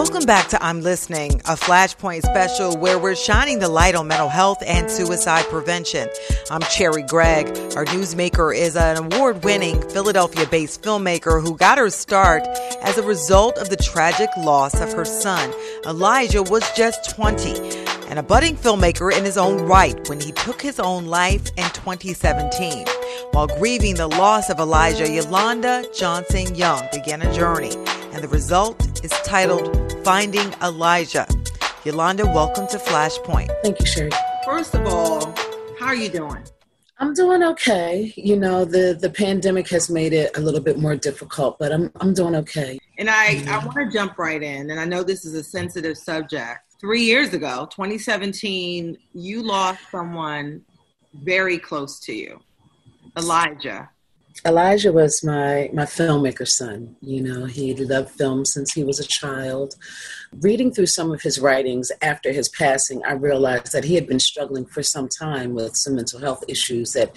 [0.01, 4.29] Welcome back to I'm Listening, a Flashpoint special where we're shining the light on mental
[4.29, 6.09] health and suicide prevention.
[6.49, 7.45] I'm Cherri Gregg.
[7.75, 12.41] Our newsmaker is an award winning Philadelphia based filmmaker who got her start
[12.81, 15.53] as a result of the tragic loss of her son.
[15.85, 17.59] Elijah was just 20
[18.07, 21.69] and a budding filmmaker in his own right when he took his own life in
[21.69, 22.87] 2017.
[23.33, 27.75] While grieving the loss of Elijah, Yolanda Johnson Young began a journey,
[28.13, 31.25] and the result is titled Finding Elijah.
[31.83, 33.49] Yolanda, welcome to Flashpoint.
[33.63, 34.11] Thank you, Cherri.
[34.45, 35.33] First of all,
[35.79, 36.43] how are you doing?
[36.99, 38.13] I'm doing okay.
[38.15, 41.91] You know, the the pandemic has made it a little bit more difficult, but I'm
[41.99, 42.77] I'm doing okay.
[42.99, 45.97] And I I want to jump right in, and I know this is a sensitive
[45.97, 46.59] subject.
[46.79, 50.61] Three years ago, 2017, you lost someone
[51.13, 52.39] very close to you,
[53.17, 53.89] Elijah.
[54.45, 56.95] Elijah was my my filmmaker son.
[57.01, 59.75] You know, he loved film since he was a child.
[60.39, 64.19] Reading through some of his writings after his passing, I realized that he had been
[64.19, 67.15] struggling for some time with some mental health issues that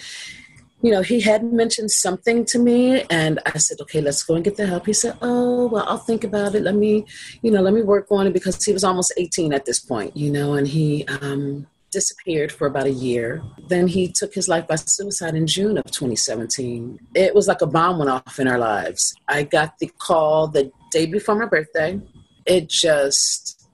[0.82, 4.44] you know, he had mentioned something to me, and I said, "Okay, let's go and
[4.44, 6.62] get the help." He said, "Oh, well, I'll think about it.
[6.62, 7.06] Let me,
[7.40, 10.14] you know, let me work on it because he was almost 18 at this point,
[10.14, 13.42] you know, and he um, disappeared for about a year.
[13.68, 16.98] Then he took his life by suicide in June of 2017.
[17.14, 19.14] It was like a bomb went off in our lives.
[19.28, 22.00] I got the call the day before my birthday.
[22.44, 23.66] It just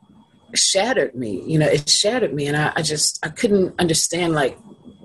[0.54, 1.42] shattered me.
[1.46, 4.56] You know, it shattered me, and I, I just I couldn't understand like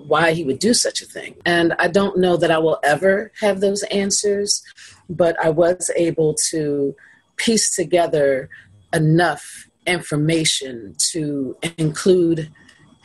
[0.06, 1.34] why he would do such a thing.
[1.44, 4.62] And I don't know that I will ever have those answers,
[5.08, 6.94] but I was able to
[7.36, 8.48] piece together
[8.92, 12.52] enough information to include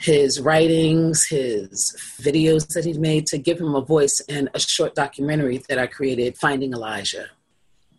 [0.02, 4.96] his writings, his videos that he made to give him a voice and a short
[4.96, 7.28] documentary that I created, Finding Elijah.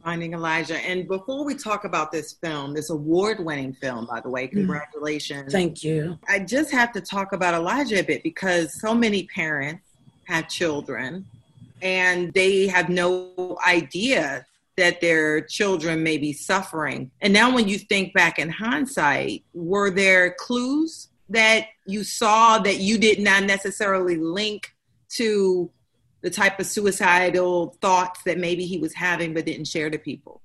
[0.02, 0.78] Finding Elijah.
[0.78, 4.52] And before we talk about this film, this award winning film, by the way, Mm.
[4.52, 5.52] congratulations.
[5.52, 6.18] Thank you.
[6.28, 9.82] I just have to talk about Elijah a bit because so many parents
[10.24, 11.24] have children
[11.82, 14.44] and they have no idea
[14.76, 17.10] that their children may be suffering.
[17.20, 22.78] And now, when you think back in hindsight, were there clues that you saw that
[22.78, 24.74] you did not necessarily link
[25.16, 25.70] to
[26.22, 30.40] the type of suicidal thoughts that maybe he was having but didn't share to people?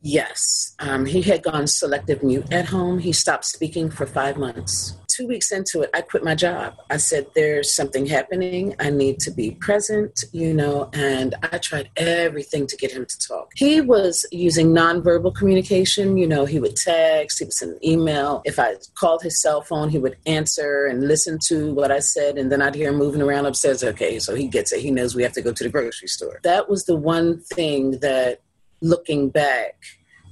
[0.00, 0.74] Yes.
[0.78, 2.98] Um, he had gone selective mute at home.
[2.98, 4.96] He stopped speaking for five months.
[5.14, 6.74] Two weeks into it, I quit my job.
[6.90, 8.74] I said, There's something happening.
[8.80, 13.18] I need to be present, you know, and I tried everything to get him to
[13.28, 13.52] talk.
[13.54, 16.16] He was using nonverbal communication.
[16.16, 18.42] You know, he would text, he would send an email.
[18.44, 22.36] If I called his cell phone, he would answer and listen to what I said,
[22.36, 23.84] and then I'd hear him moving around upstairs.
[23.84, 24.80] Okay, so he gets it.
[24.80, 26.40] He knows we have to go to the grocery store.
[26.42, 28.40] That was the one thing that
[28.80, 29.76] looking back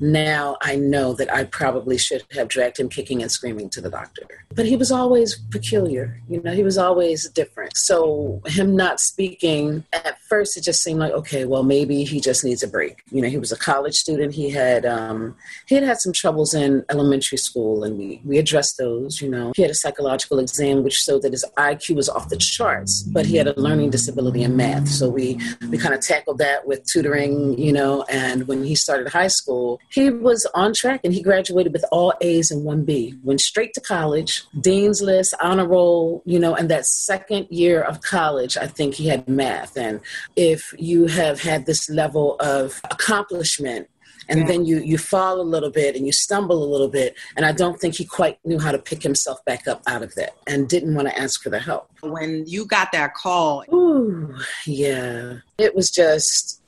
[0.02, 3.88] now I know that I probably should have dragged him kicking and screaming to the
[3.88, 4.44] doctor.
[4.54, 7.76] But he was always peculiar, you know, he was always different.
[7.76, 12.44] So him not speaking at first, it just seemed like, okay, well, maybe he just
[12.44, 13.02] needs a break.
[13.10, 14.34] You know, he was a college student.
[14.34, 15.36] He had um,
[15.66, 19.20] he had had some troubles in elementary school, and we we addressed those.
[19.20, 22.36] You know, he had a psychological exam which showed that his IQ was off the
[22.36, 24.88] charts, but he had a learning disability in math.
[24.88, 25.38] So we
[25.70, 27.58] we kind of tackled that with tutoring.
[27.58, 31.72] You know, and when he started high school, he was on track and he graduated
[31.72, 33.14] with all A's and one B.
[33.22, 38.00] Went straight to college, dean's list, honor roll, you know, and that second year of
[38.00, 39.76] college, I think he had math.
[39.76, 40.00] And
[40.36, 43.88] if you have had this level of accomplishment
[44.28, 44.46] and yeah.
[44.46, 47.50] then you you fall a little bit and you stumble a little bit and i
[47.50, 50.68] don't think he quite knew how to pick himself back up out of that and
[50.68, 54.32] didn't want to ask for the help when you got that call ooh
[54.64, 56.61] yeah it was just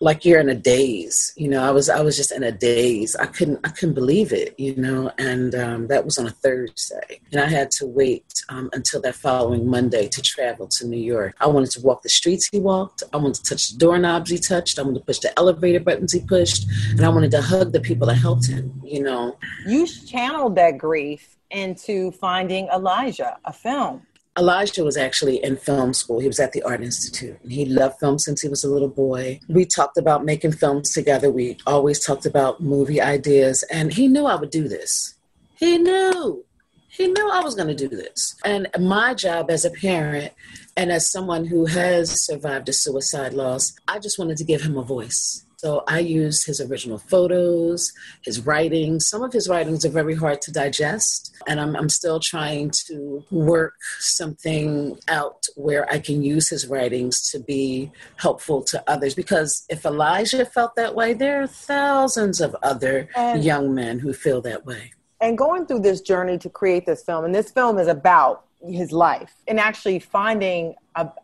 [0.00, 3.16] like you're in a daze you know i was i was just in a daze.
[3.16, 7.20] I couldn't i couldn't believe it you know and um, that was on a thursday.
[7.32, 11.34] And i had to wait um, until that following monday to travel to new york.
[11.40, 13.02] I wanted to walk the streets he walked.
[13.12, 14.78] I wanted to touch the doorknobs he touched.
[14.78, 16.66] I wanted to push the elevator buttons he pushed.
[16.90, 19.36] And i wanted to hug the people that helped him you know.
[19.66, 24.02] You channeled that grief into finding elijah a film
[24.38, 26.20] Elijah was actually in film school.
[26.20, 27.38] He was at the Art Institute.
[27.42, 29.40] And he loved film since he was a little boy.
[29.48, 31.30] We talked about making films together.
[31.30, 33.64] We always talked about movie ideas.
[33.70, 35.14] And he knew I would do this.
[35.58, 36.44] He knew.
[36.88, 38.36] He knew I was going to do this.
[38.44, 40.32] And my job as a parent
[40.76, 44.76] and as someone who has survived a suicide loss, I just wanted to give him
[44.76, 45.45] a voice.
[45.66, 47.92] So I used his original photos,
[48.24, 49.08] his writings.
[49.08, 53.24] Some of his writings are very hard to digest, and I'm, I'm still trying to
[53.32, 59.16] work something out where I can use his writings to be helpful to others.
[59.16, 64.12] Because if Elijah felt that way, there are thousands of other and, young men who
[64.12, 64.92] feel that way.
[65.20, 68.92] And going through this journey to create this film, and this film is about his
[68.92, 70.74] life and actually finding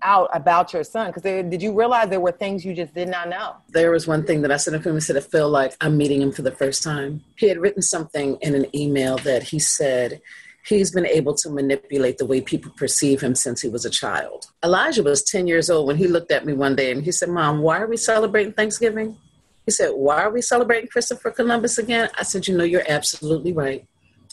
[0.03, 1.09] out about your son.
[1.13, 3.57] Because did you realize there were things you just did not know?
[3.69, 6.23] There was one thing that i to him and said i feel like i'm meeting
[6.23, 7.23] him for the first time.
[7.37, 10.21] He had written something in an email that he said
[10.67, 14.47] he's been able to manipulate the way people perceive him since he was a child.
[14.65, 17.29] Elijah was 10 years old when he looked at me one day and he said
[17.29, 19.17] mom why are we celebrating thanksgiving?
[19.65, 22.09] He said why are we celebrating christopher columbus again?
[22.19, 23.87] I said you know you're absolutely right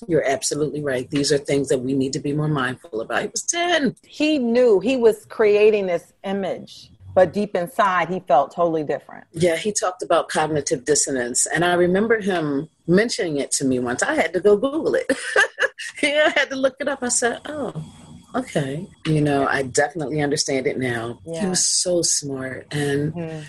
[0.08, 1.10] you're absolutely right.
[1.10, 3.22] These are things that we need to be more mindful about.
[3.22, 3.95] He was 10.
[4.06, 9.26] He knew he was creating this image, but deep inside, he felt totally different.
[9.32, 11.45] Yeah, he talked about cognitive dissonance.
[11.47, 14.04] And I remember him mentioning it to me once.
[14.04, 15.12] I had to go Google it.
[16.04, 17.04] yeah, I had to look it up.
[17.04, 17.74] I said, oh,
[18.36, 18.88] okay.
[19.06, 21.20] You know, I definitely understand it now.
[21.26, 21.41] Yeah.
[21.41, 22.68] He was so smart.
[22.72, 23.14] And.
[23.14, 23.39] Mm-hmm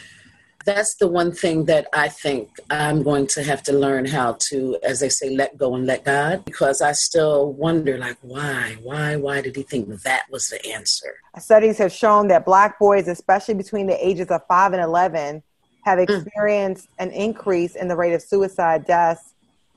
[0.65, 4.79] that's the one thing that I think I'm going to have to learn how to,
[4.83, 9.17] as they say, let go and let God, because I still wonder, like, why, why,
[9.17, 11.15] why did he think that was the answer?
[11.39, 15.43] Studies have shown that Black boys, especially between the ages of five and 11,
[15.85, 16.03] have mm.
[16.03, 17.05] experienced mm.
[17.05, 19.35] an increase in the rate of suicide deaths,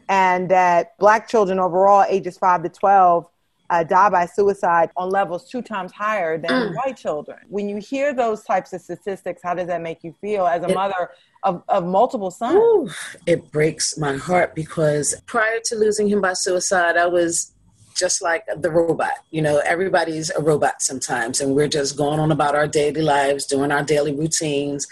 [0.10, 3.26] and that Black children overall, ages five to 12,
[3.70, 6.76] uh, die by suicide on levels two times higher than mm.
[6.76, 7.40] white children.
[7.48, 10.70] When you hear those types of statistics, how does that make you feel as a
[10.70, 11.12] it, mother
[11.44, 12.96] of, of multiple sons?
[13.26, 17.54] It breaks my heart because prior to losing him by suicide, I was
[17.96, 19.14] just like the robot.
[19.32, 23.46] You know, everybody's a robot sometimes, and we're just going on about our daily lives,
[23.46, 24.86] doing our daily routines.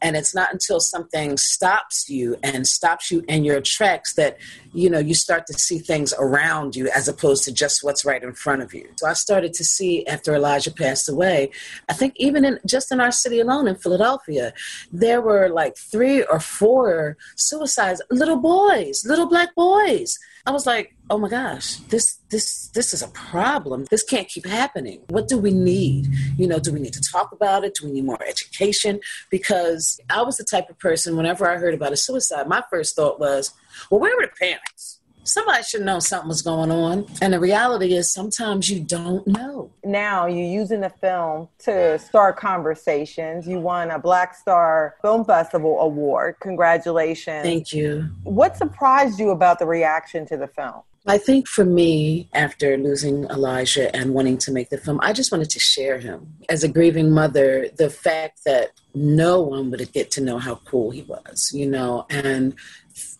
[0.00, 4.38] And it's not until something stops you and stops you in your tracks that,
[4.74, 8.22] you know, you start to see things around you as opposed to just what's right
[8.22, 8.88] in front of you.
[8.96, 11.50] So I started to see after Elijah passed away,
[11.88, 14.52] I think even in just in our city alone in Philadelphia,
[14.92, 20.94] there were like three or four suicides, little boys, little black boys I was like,
[21.08, 23.86] oh my gosh, this this this is a problem.
[23.90, 25.00] This can't keep happening.
[25.08, 26.08] What do we need?
[26.36, 27.74] You know, do we need to talk about it?
[27.74, 29.00] Do we need more education?
[29.30, 32.94] Because I was the type of person whenever I heard about a suicide, my first
[32.94, 33.54] thought was,
[33.90, 35.00] well, where were the parents?
[35.24, 37.06] somebody should know something was going on.
[37.20, 39.70] And the reality is sometimes you don't know.
[39.82, 43.48] Now you're using the film to start conversations.
[43.48, 46.36] You won a Black Star Film Festival award.
[46.40, 47.42] Congratulations.
[47.42, 48.08] Thank you.
[48.22, 50.82] What surprised you about the reaction to the film?
[51.06, 55.30] I think for me, after losing Elijah and wanting to make the film, I just
[55.30, 56.34] wanted to share him.
[56.48, 60.90] As a grieving mother, the fact that no one would get to know how cool
[60.92, 62.54] he was, you know, and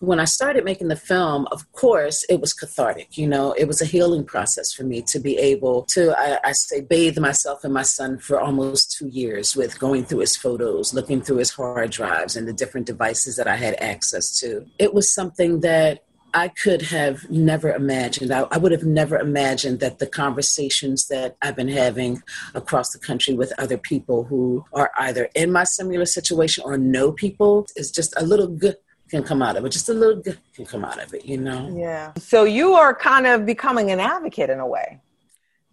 [0.00, 3.16] when I started making the film, of course, it was cathartic.
[3.16, 6.52] You know, it was a healing process for me to be able to, I, I,
[6.52, 10.94] say, bathe myself and my son for almost two years with going through his photos,
[10.94, 14.66] looking through his hard drives and the different devices that I had access to.
[14.78, 16.04] It was something that
[16.34, 18.32] I could have never imagined.
[18.32, 22.22] I, I, would have never imagined that the conversations that I've been having
[22.54, 27.12] across the country with other people who are either in my similar situation or know
[27.12, 28.76] people is just a little good
[29.14, 29.70] can come out of it.
[29.70, 31.72] Just a little good can come out of it, you know?
[31.76, 32.12] Yeah.
[32.18, 35.00] So you are kind of becoming an advocate in a way.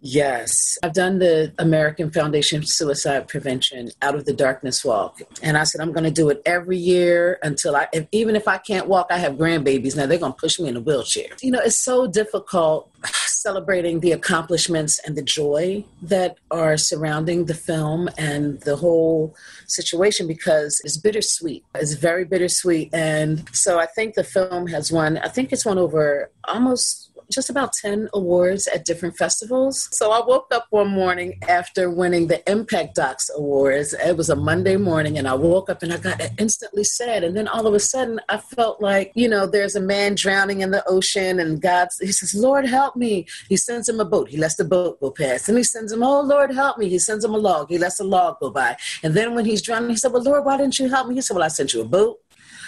[0.04, 5.62] Yes, I've done the American Foundation Suicide Prevention Out of the Darkness Walk, and I
[5.62, 8.88] said I'm going to do it every year until I, if, even if I can't
[8.88, 10.06] walk, I have grandbabies now.
[10.06, 11.26] They're going to push me in a wheelchair.
[11.40, 17.54] You know, it's so difficult celebrating the accomplishments and the joy that are surrounding the
[17.54, 19.36] film and the whole
[19.68, 21.64] situation because it's bittersweet.
[21.76, 25.18] It's very bittersweet, and so I think the film has won.
[25.18, 29.88] I think it's won over almost just about 10 awards at different festivals.
[29.92, 33.94] So I woke up one morning after winning the Impact Docs Awards.
[33.94, 37.24] It was a Monday morning, and I woke up and I got instantly sad.
[37.24, 40.60] And then all of a sudden, I felt like, you know, there's a man drowning
[40.60, 43.26] in the ocean, and God, he says, Lord, help me.
[43.48, 44.28] He sends him a boat.
[44.28, 45.48] He lets the boat go past.
[45.48, 46.88] And he sends him, Oh, Lord, help me.
[46.88, 47.68] He sends him a log.
[47.68, 48.76] He lets the log go by.
[49.02, 51.14] And then when he's drowning, he said, Well, Lord, why didn't you help me?
[51.14, 52.21] He said, Well, I sent you a boat.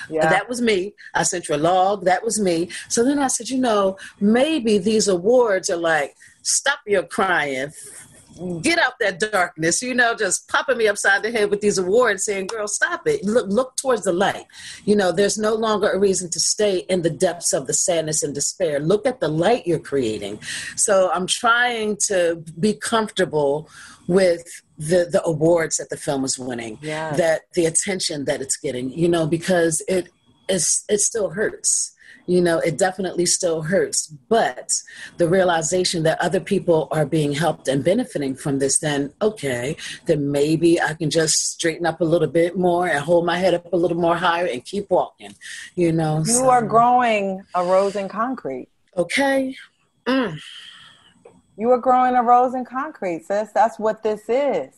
[0.08, 0.28] Yeah.
[0.28, 0.94] That was me.
[1.14, 2.04] I sent you a log.
[2.04, 2.70] That was me.
[2.88, 7.72] So then I said, you know, maybe these awards are like, stop your crying.
[8.62, 12.24] Get out that darkness, you know, just popping me upside the head with these awards
[12.24, 13.24] saying, girl, stop it.
[13.24, 14.46] Look, look towards the light.
[14.84, 18.22] You know, there's no longer a reason to stay in the depths of the sadness
[18.22, 18.80] and despair.
[18.80, 20.40] Look at the light you're creating.
[20.76, 23.68] So I'm trying to be comfortable
[24.06, 24.44] with
[24.76, 27.16] the the awards that the film is winning yes.
[27.16, 30.08] that the attention that it's getting you know because it
[30.48, 31.93] is it still hurts
[32.26, 34.70] you know it definitely still hurts but
[35.18, 40.30] the realization that other people are being helped and benefiting from this then okay then
[40.30, 43.72] maybe i can just straighten up a little bit more and hold my head up
[43.72, 45.34] a little more higher and keep walking
[45.74, 46.50] you know you so.
[46.50, 49.54] are growing a rose in concrete okay
[50.06, 50.38] mm.
[51.56, 53.50] You are growing a rose in concrete, sis.
[53.52, 54.74] That's what this is.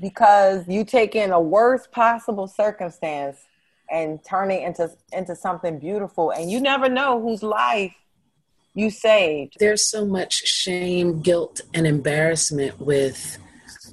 [0.00, 3.38] Because you take in a worst possible circumstance
[3.90, 7.94] and turning into into something beautiful and you never know whose life
[8.74, 9.56] you saved.
[9.58, 13.38] There's so much shame, guilt, and embarrassment with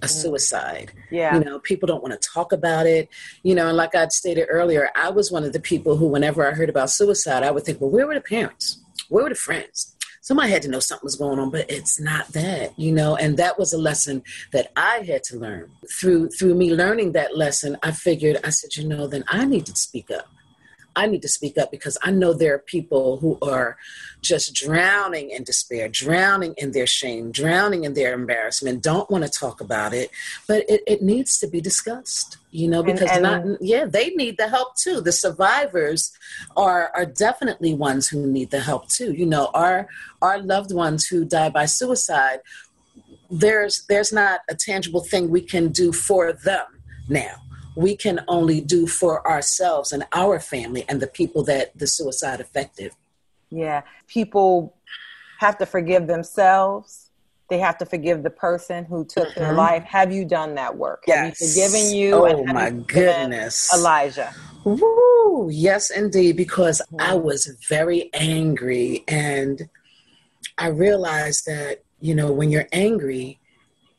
[0.02, 0.10] a mm.
[0.10, 0.92] suicide.
[1.10, 1.38] Yeah.
[1.38, 3.10] You know, people don't want to talk about it.
[3.44, 6.48] You know, and like I stated earlier, I was one of the people who, whenever
[6.48, 8.80] I heard about suicide, I would think, well, where were the parents?
[9.10, 9.95] Where were the friends?
[10.26, 13.38] Somebody had to know something was going on but it's not that you know and
[13.38, 15.72] that was a lesson that i had to learn.
[16.00, 19.68] Through through me learning that lesson i figured i said you know then i need
[19.68, 20.28] to speak up
[20.96, 23.78] I need to speak up because I know there are people who are
[24.22, 29.30] just drowning in despair, drowning in their shame, drowning in their embarrassment, don't want to
[29.30, 30.10] talk about it,
[30.48, 34.10] but it, it needs to be discussed, you know, because and, and, not, yeah, they
[34.12, 35.02] need the help too.
[35.02, 36.12] The survivors
[36.58, 39.14] are, are definitely ones who need the help too.
[39.14, 39.88] You know, our,
[40.22, 42.40] our loved ones who die by suicide,
[43.30, 46.66] there's, there's not a tangible thing we can do for them
[47.08, 47.45] now
[47.76, 52.40] we can only do for ourselves and our family and the people that the suicide
[52.40, 52.92] affected.
[53.50, 54.76] Yeah, people
[55.40, 57.12] have to forgive themselves.
[57.50, 59.40] They have to forgive the person who took mm-hmm.
[59.40, 59.84] their life.
[59.84, 61.04] Have you done that work?
[61.06, 61.18] Yes.
[61.18, 62.14] Have you forgiven you?
[62.14, 64.34] Oh my goodness, Elijah.
[64.64, 65.50] Woo!
[65.52, 66.38] Yes, indeed.
[66.38, 67.02] Because mm-hmm.
[67.02, 69.70] I was very angry, and
[70.58, 73.40] I realized that you know when you're angry,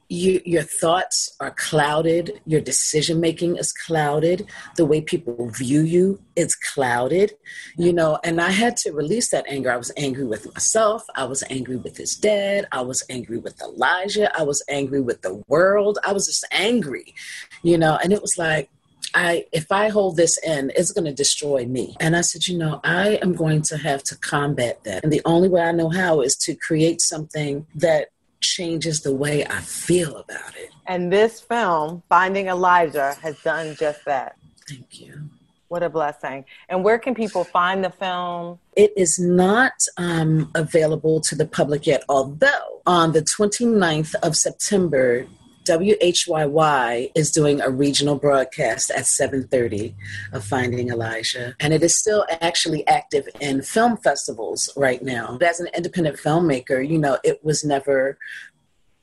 [0.09, 4.47] you, your thoughts are clouded your decision making is clouded
[4.77, 7.33] the way people view you is clouded
[7.77, 11.25] you know and i had to release that anger i was angry with myself i
[11.25, 15.43] was angry with his dad i was angry with elijah i was angry with the
[15.49, 17.15] world i was just angry
[17.63, 18.71] you know and it was like
[19.15, 21.97] I, if I hold this in, it's going to destroy me.
[22.01, 25.05] And I said, you know, I am going to have to combat that.
[25.05, 28.09] And the only way I know how is to create something that
[28.55, 30.71] changes the way I feel about it.
[30.87, 34.37] And this film, Finding Elijah, has done just that.
[34.69, 35.31] Thank you.
[35.69, 36.45] What a blessing.
[36.69, 38.61] And where can people find the film?
[38.77, 45.27] It is not um, available to the public yet, although on the 29th of September,
[45.67, 49.95] WHYY is doing a regional broadcast at 7:30
[50.33, 55.37] of Finding Elijah, and it is still actually active in film festivals right now.
[55.39, 58.19] But As an independent filmmaker, you know, it was never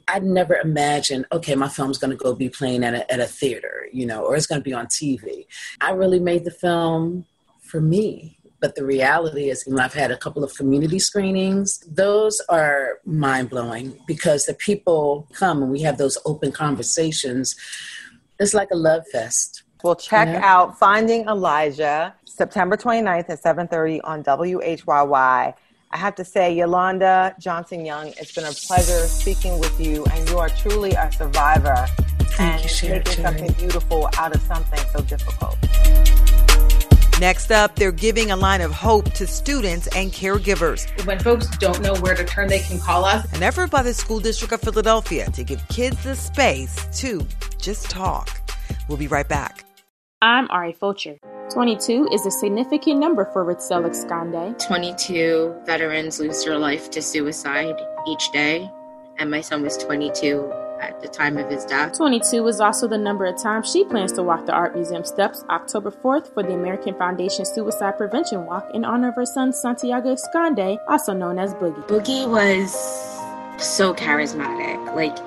[0.08, 3.26] I'd never imagined, okay, my film's going to go be playing at a, at a
[3.26, 5.46] theater, you know, or it's going to be on TV.
[5.80, 7.26] I really made the film
[7.62, 11.80] for me But the reality is, you know, I've had a couple of community screenings.
[11.80, 17.58] Those are mind blowing because the people come and we have those open conversations.
[18.40, 19.64] It's like a love fest.
[19.84, 25.54] Well, check out Finding Elijah September 29th at 7:30 on WHYY.
[25.92, 30.30] I have to say, Yolanda Johnson Young, it's been a pleasure speaking with you, and
[30.30, 31.86] you are truly a survivor
[32.38, 35.58] Thank and you, Cherri, making something beautiful out of something so difficult.
[37.24, 40.84] Next up, they're giving a line of hope to students and caregivers.
[41.06, 43.32] When folks don't know where to turn, they can call us.
[43.32, 47.26] An effort by the School District of Philadelphia to give kids the space to
[47.58, 48.30] just talk.
[48.90, 49.64] We'll be right back.
[50.22, 51.16] I'm Ari Fulcher.
[51.50, 54.60] 22 is a significant number for Ritzel Exconde.
[54.60, 58.70] 22 veterans lose their life to suicide each day,
[59.18, 60.42] and my son was 22
[60.80, 61.98] at the time of his death.
[61.98, 65.44] 22 is also the number of times she plans to walk the Art Museum steps
[65.50, 70.14] October 4th for the American Foundation Suicide Prevention Walk in honor of her son Santiago
[70.14, 71.88] Exconde, also known as Boogie.
[71.88, 72.74] Boogie was
[73.64, 74.96] so charismatic.
[74.96, 75.18] Like,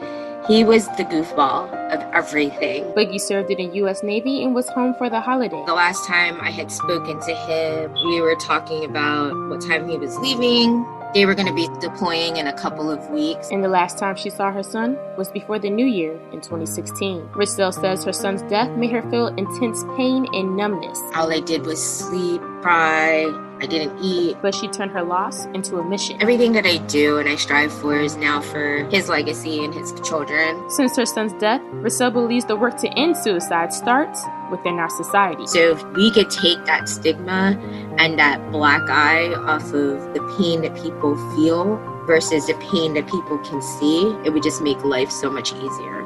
[0.46, 2.84] he was the goofball of everything.
[2.92, 4.04] Boogie served in the U.S.
[4.04, 5.60] Navy and was home for the holiday.
[5.66, 9.96] The last time I had spoken to him, we were talking about what time he
[9.96, 10.86] was leaving.
[11.14, 13.50] They were going to be deploying in a couple of weeks.
[13.50, 17.28] And the last time she saw her son was before the new year in 2016.
[17.34, 21.00] Ritzel says her son's death made her feel intense pain and numbness.
[21.14, 24.36] All I did was sleep, cry, I didn't eat.
[24.42, 26.20] But she turned her loss into a mission.
[26.20, 29.92] Everything that I do and I strive for is now for his legacy and his
[30.00, 30.70] children.
[30.70, 35.46] Since her son's death, Ritzel believes the work to end suicide starts within our society.
[35.46, 37.58] So if we could take that stigma
[37.98, 41.76] and that black eye off of the pain that people feel
[42.06, 46.05] versus the pain that people can see, it would just make life so much easier.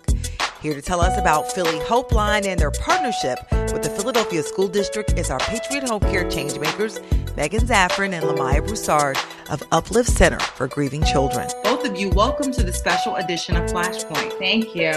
[0.62, 4.68] Here to tell us about Philly Hope Line and their partnership with the Philadelphia School
[4.68, 7.00] District is our Patriot Home Care Changemakers,
[7.38, 9.16] Megan Zaffron and Lamaya Broussard
[9.52, 11.48] of Uplift Center for Grieving Children.
[11.64, 14.40] Both of you, welcome to the special edition of Flashpoint.
[14.40, 14.92] Thank you.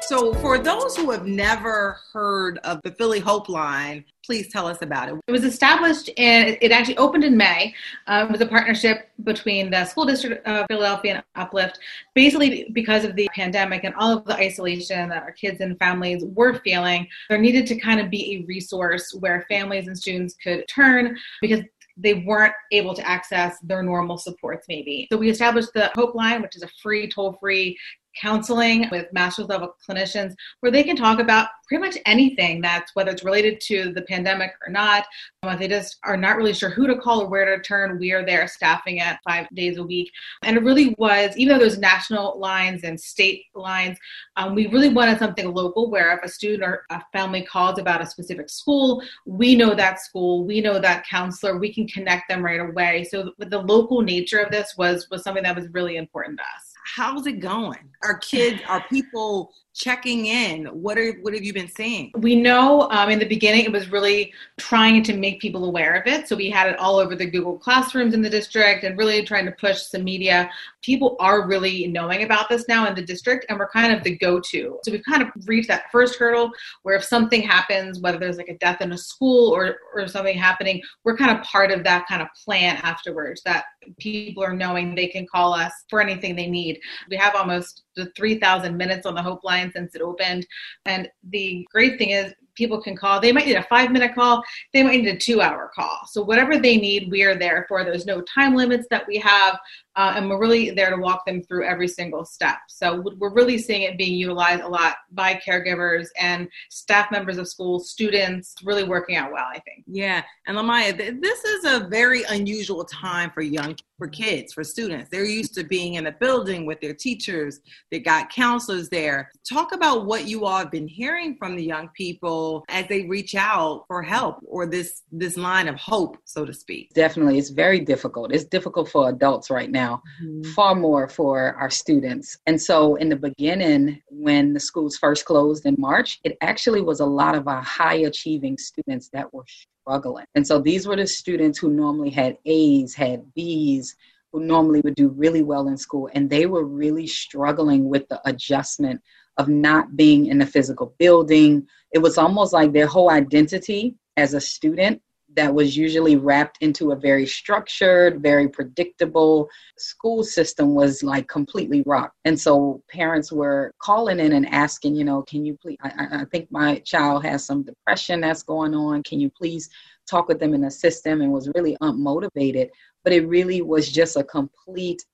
[0.00, 4.82] So, for those who have never heard of the Philly Hope Line, please tell us
[4.82, 5.16] about it.
[5.26, 7.74] It was established and it actually opened in May.
[8.06, 11.78] Uh, it was a partnership between the school district of Philadelphia and Uplift,
[12.14, 16.24] basically because of the pandemic and all of the isolation that our kids and families
[16.34, 17.08] were feeling.
[17.30, 21.62] There needed to kind of be a resource where families and students could turn because
[21.96, 25.08] they weren't able to access their normal supports maybe.
[25.10, 27.78] So we established the Hope Line, which is a free toll-free
[28.20, 33.10] counseling with master's level clinicians where they can talk about pretty much anything that's whether
[33.10, 35.04] it's related to the pandemic or not.
[35.42, 37.98] Um, if they just are not really sure who to call or where to turn,
[37.98, 40.10] we are there staffing it five days a week.
[40.42, 43.98] And it really was, even though there's national lines and state lines,
[44.36, 48.02] um, we really wanted something local where if a student or a family calls about
[48.02, 52.42] a specific school, we know that school, we know that counselor, we can connect them
[52.42, 53.04] right away.
[53.04, 56.67] So the local nature of this was was something that was really important to us.
[56.96, 57.90] How's it going?
[58.02, 60.66] Are kids, are people checking in?
[60.66, 62.10] What are what have you been seeing?
[62.16, 66.06] We know um, in the beginning it was really trying to make people aware of
[66.06, 66.28] it.
[66.28, 69.46] So we had it all over the Google classrooms in the district and really trying
[69.46, 70.50] to push some media.
[70.82, 74.16] People are really knowing about this now in the district, and we're kind of the
[74.18, 74.78] go-to.
[74.82, 76.50] So we've kind of reached that first hurdle
[76.82, 80.36] where if something happens, whether there's like a death in a school or or something
[80.36, 83.42] happening, we're kind of part of that kind of plan afterwards.
[83.44, 83.64] That
[83.98, 86.80] people are knowing they can call us for anything they need.
[87.08, 90.46] We have almost the 3,000 minutes on the Hope Line since it opened.
[90.86, 93.20] And the great thing is, people can call.
[93.20, 94.42] They might need a five minute call,
[94.74, 96.00] they might need a two hour call.
[96.06, 97.84] So, whatever they need, we are there for.
[97.84, 99.58] There's no time limits that we have,
[99.98, 102.58] uh, and we're really there to walk them through every single step.
[102.68, 107.48] So, we're really seeing it being utilized a lot by caregivers and staff members of
[107.48, 109.84] schools, students, really working out well, I think.
[109.86, 110.22] Yeah.
[110.46, 115.10] And Lamaya, th- this is a very unusual time for young for kids, for students.
[115.10, 117.60] They're used to being in a building with their teachers.
[117.90, 119.32] They got counselors there.
[119.48, 123.34] Talk about what you all have been hearing from the young people as they reach
[123.34, 126.94] out for help or this this line of hope, so to speak.
[126.94, 128.32] Definitely, it's very difficult.
[128.32, 130.50] It's difficult for adults right now now, mm-hmm.
[130.52, 132.38] far more for our students.
[132.46, 137.00] And so, in the beginning, when the schools first closed in March, it actually was
[137.00, 140.26] a lot of our high achieving students that were struggling.
[140.34, 143.94] And so, these were the students who normally had A's, had B's,
[144.32, 148.20] who normally would do really well in school, and they were really struggling with the
[148.28, 149.00] adjustment
[149.38, 151.66] of not being in a physical building.
[151.92, 155.00] It was almost like their whole identity as a student
[155.38, 161.84] that was usually wrapped into a very structured, very predictable school system was like completely
[161.86, 162.16] rocked.
[162.24, 166.24] And so parents were calling in and asking, you know, can you please, I, I
[166.32, 169.04] think my child has some depression that's going on.
[169.04, 169.70] Can you please
[170.10, 171.20] talk with them and assist them?
[171.20, 172.70] And was really unmotivated.
[173.04, 175.04] But it really was just a complete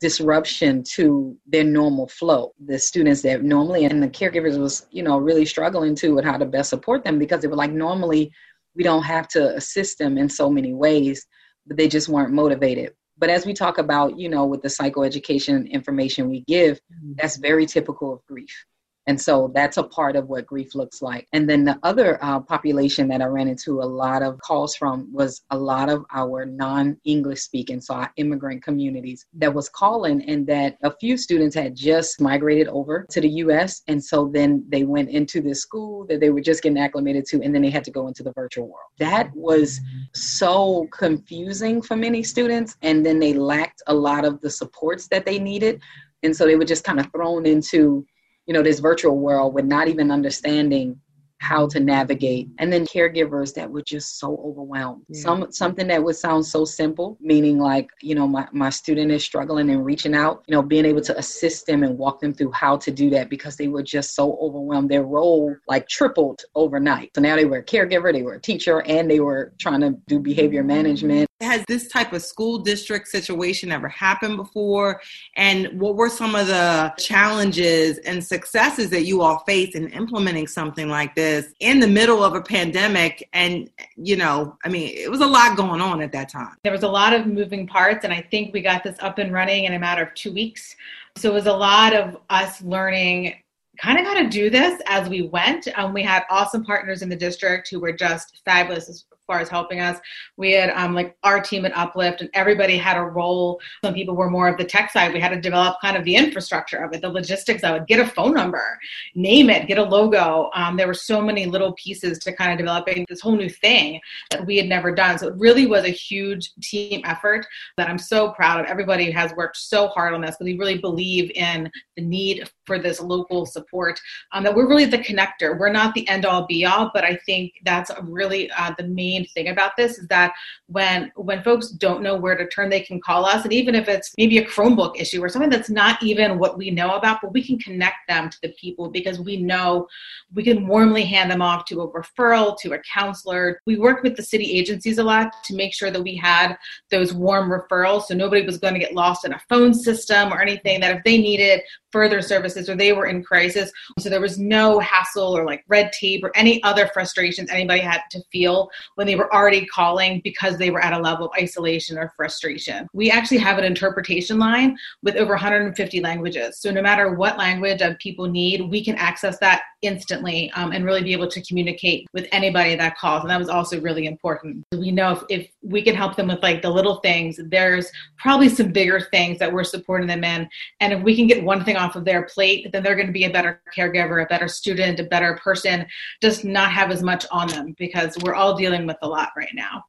[0.00, 2.54] disruption to their normal flow.
[2.64, 6.38] The students that normally and the caregivers was, you know, really struggling too with how
[6.38, 8.32] to best support them because they were like normally
[8.74, 11.26] we don't have to assist them in so many ways,
[11.66, 12.92] but they just weren't motivated.
[13.18, 17.12] But as we talk about, you know, with the psychoeducation information we give, mm-hmm.
[17.16, 18.64] that's very typical of grief.
[19.06, 21.26] And so that's a part of what grief looks like.
[21.32, 25.12] And then the other uh, population that I ran into a lot of calls from
[25.12, 30.22] was a lot of our non English speaking, so our immigrant communities that was calling,
[30.28, 33.82] and that a few students had just migrated over to the US.
[33.88, 37.42] And so then they went into this school that they were just getting acclimated to,
[37.42, 38.90] and then they had to go into the virtual world.
[38.98, 39.80] That was
[40.14, 42.76] so confusing for many students.
[42.82, 45.80] And then they lacked a lot of the supports that they needed.
[46.22, 48.04] And so they were just kind of thrown into
[48.50, 51.00] you know, this virtual world with not even understanding
[51.38, 52.48] how to navigate.
[52.58, 55.04] And then caregivers that were just so overwhelmed.
[55.08, 55.20] Yeah.
[55.20, 59.22] some something that would sound so simple meaning like you know my, my student is
[59.22, 62.50] struggling and reaching out you know being able to assist them and walk them through
[62.50, 64.90] how to do that because they were just so overwhelmed.
[64.90, 67.12] Their role like tripled overnight.
[67.14, 69.92] So now they were a caregiver they were a teacher and they were trying to
[70.08, 75.00] do behavior management has this type of school district situation ever happened before
[75.36, 80.46] and what were some of the challenges and successes that you all faced in implementing
[80.46, 83.28] something like this in the middle of a pandemic.
[83.32, 86.56] And, you know, I mean, it was a lot going on at that time.
[86.62, 89.32] There was a lot of moving parts, and I think we got this up and
[89.32, 90.76] running in a matter of two weeks.
[91.16, 93.34] So it was a lot of us learning
[93.78, 95.66] kind of how to do this as we went.
[95.76, 99.78] Um, we had awesome partners in the district who were just fabulous far as helping
[99.78, 99.96] us.
[100.36, 103.60] We had um, like our team at Uplift, and everybody had a role.
[103.84, 105.12] Some people were more of the tech side.
[105.12, 108.00] We had to develop kind of the infrastructure of it, the logistics of it, get
[108.00, 108.76] a phone number,
[109.14, 110.50] name it, get a logo.
[110.54, 114.00] Um, there were so many little pieces to kind of developing this whole new thing
[114.32, 115.16] that we had never done.
[115.16, 118.66] So it really was a huge team effort that I'm so proud of.
[118.66, 122.80] Everybody has worked so hard on this because we really believe in the need for
[122.80, 124.00] this local support.
[124.32, 125.56] Um, that we're really the connector.
[125.56, 129.19] We're not the end all be all, but I think that's really uh, the main
[129.20, 130.32] main thing about this is that
[130.66, 133.88] when when folks don't know where to turn, they can call us, and even if
[133.88, 137.32] it's maybe a Chromebook issue or something that's not even what we know about, but
[137.32, 139.86] we can connect them to the people because we know
[140.34, 143.60] we can warmly hand them off to a referral to a counselor.
[143.66, 146.56] We worked with the city agencies a lot to make sure that we had
[146.90, 150.40] those warm referrals, so nobody was going to get lost in a phone system or
[150.40, 150.80] anything.
[150.80, 151.60] That if they needed
[151.92, 153.70] further services or they were in crisis.
[153.98, 158.02] So there was no hassle or like red tape or any other frustrations anybody had
[158.10, 161.98] to feel when they were already calling because they were at a level of isolation
[161.98, 162.86] or frustration.
[162.92, 166.58] We actually have an interpretation line with over 150 languages.
[166.58, 171.02] So no matter what language people need, we can access that instantly um, and really
[171.02, 173.22] be able to communicate with anybody that calls.
[173.22, 174.64] And that was also really important.
[174.72, 178.48] We know if, if we can help them with like the little things, there's probably
[178.48, 180.48] some bigger things that we're supporting them in.
[180.80, 183.12] And if we can get one thing off of their plate, then they're going to
[183.12, 185.86] be a better caregiver, a better student, a better person,
[186.22, 189.54] just not have as much on them because we're all dealing with a lot right
[189.54, 189.82] now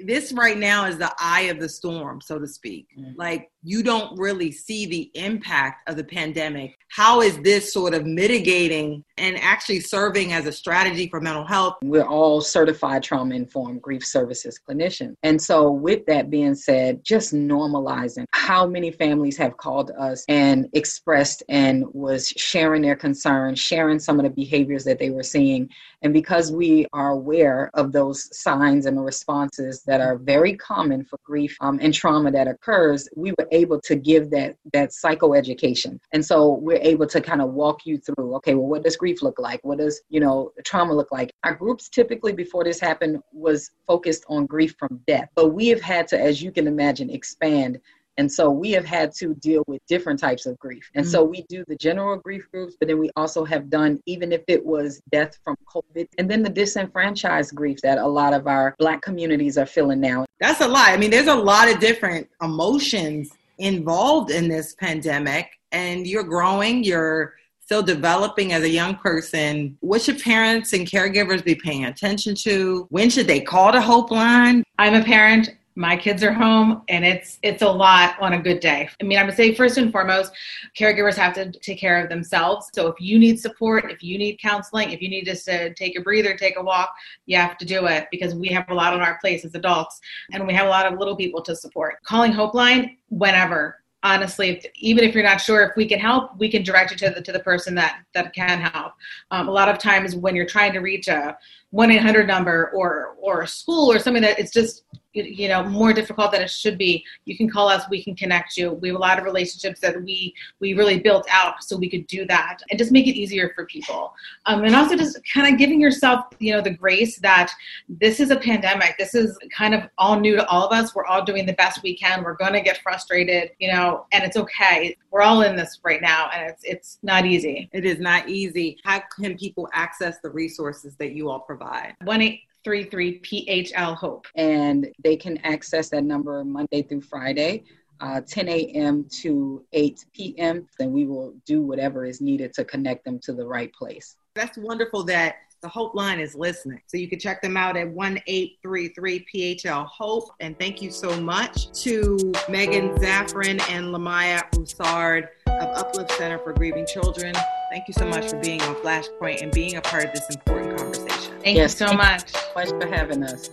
[0.00, 2.88] this right now is the eye of the storm, so to speak.
[2.98, 3.12] Mm-hmm.
[3.16, 6.78] Like you don't really see the impact of the pandemic.
[6.88, 11.74] How is this sort of mitigating and actually serving as a strategy for mental health?
[11.82, 15.14] We're all certified trauma informed grief services clinicians.
[15.24, 20.68] And so, with that being said, just normalizing how many families have called us and
[20.72, 25.68] expressed and was sharing their concerns, sharing some of the behaviors that they were seeing.
[26.02, 31.04] And because we are aware of those signs and the responses that are very common
[31.04, 35.98] for grief um, and trauma that occurs, we were able to give that that psychoeducation.
[36.12, 39.22] And so we're able to kind of walk you through, okay, well, what does grief
[39.22, 39.60] look like?
[39.64, 41.32] What does, you know, trauma look like?
[41.44, 45.28] Our groups typically before this happened was focused on grief from death.
[45.34, 47.80] But we have had to, as you can imagine, expand
[48.18, 50.90] and so we have had to deal with different types of grief.
[50.94, 51.12] And mm-hmm.
[51.12, 54.42] so we do the general grief groups, but then we also have done, even if
[54.48, 58.74] it was death from COVID, and then the disenfranchised grief that a lot of our
[58.78, 60.24] Black communities are feeling now.
[60.40, 60.90] That's a lot.
[60.90, 66.84] I mean, there's a lot of different emotions involved in this pandemic and you're growing,
[66.84, 72.34] you're still developing as a young person, what should parents and caregivers be paying attention
[72.36, 72.86] to?
[72.90, 74.62] When should they call the Hope Line?
[74.78, 78.60] I'm a parent my kids are home and it's it's a lot on a good
[78.60, 78.88] day.
[79.00, 80.32] I mean i would say first and foremost
[80.76, 82.70] caregivers have to take care of themselves.
[82.74, 85.96] So if you need support if you need counseling if you need just to take
[85.96, 86.94] a breather take a walk
[87.26, 90.00] you have to do it because we have a lot on our plates as adults
[90.32, 92.02] and we have a lot of little people to support.
[92.04, 93.82] Calling hope line whenever.
[94.02, 96.96] Honestly if, even if you're not sure if we can help we can direct you
[96.96, 98.94] to the to the person that that can help.
[99.30, 101.36] Um, a lot of times when you're trying to reach a
[101.74, 104.84] 1-800 number or or a school or something that it's just
[105.24, 107.04] you know more difficult than it should be.
[107.24, 108.72] You can call us we can connect you.
[108.72, 112.06] We have a lot of relationships that we we really built out so we could
[112.06, 114.14] do that and just make it easier for people.
[114.46, 117.50] Um, and also just kind of giving yourself you know the grace that
[117.88, 118.96] this is a pandemic.
[118.98, 120.94] This is kind of all new to all of us.
[120.94, 122.22] We're all doing the best we can.
[122.22, 124.96] We're going to get frustrated you know and it's okay.
[125.10, 127.68] We're all in this right now and it's it's not easy.
[127.72, 128.78] It is not easy.
[128.84, 131.94] How can people access the resources that you all provide?
[132.04, 132.38] 1
[132.74, 134.26] 833 PHL Hope.
[134.34, 137.64] And they can access that number Monday through Friday.
[137.98, 139.06] Uh, 10 a.m.
[139.22, 140.68] to 8 p.m.
[140.78, 144.16] Then we will do whatever is needed to connect them to the right place.
[144.34, 146.80] That's wonderful that the Hope Line is listening.
[146.86, 150.28] So you can check them out at 1 833 PHL Hope.
[150.40, 156.52] And thank you so much to Megan Zafran and Lamaya Broussard of Uplift Center for
[156.52, 157.34] Grieving Children.
[157.70, 160.76] Thank you so much for being on Flashpoint and being a part of this important
[160.78, 161.05] conversation.
[161.42, 162.30] Thank yes, you so much.
[162.54, 163.50] Thanks for having us.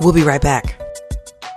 [0.00, 0.80] We'll be right back.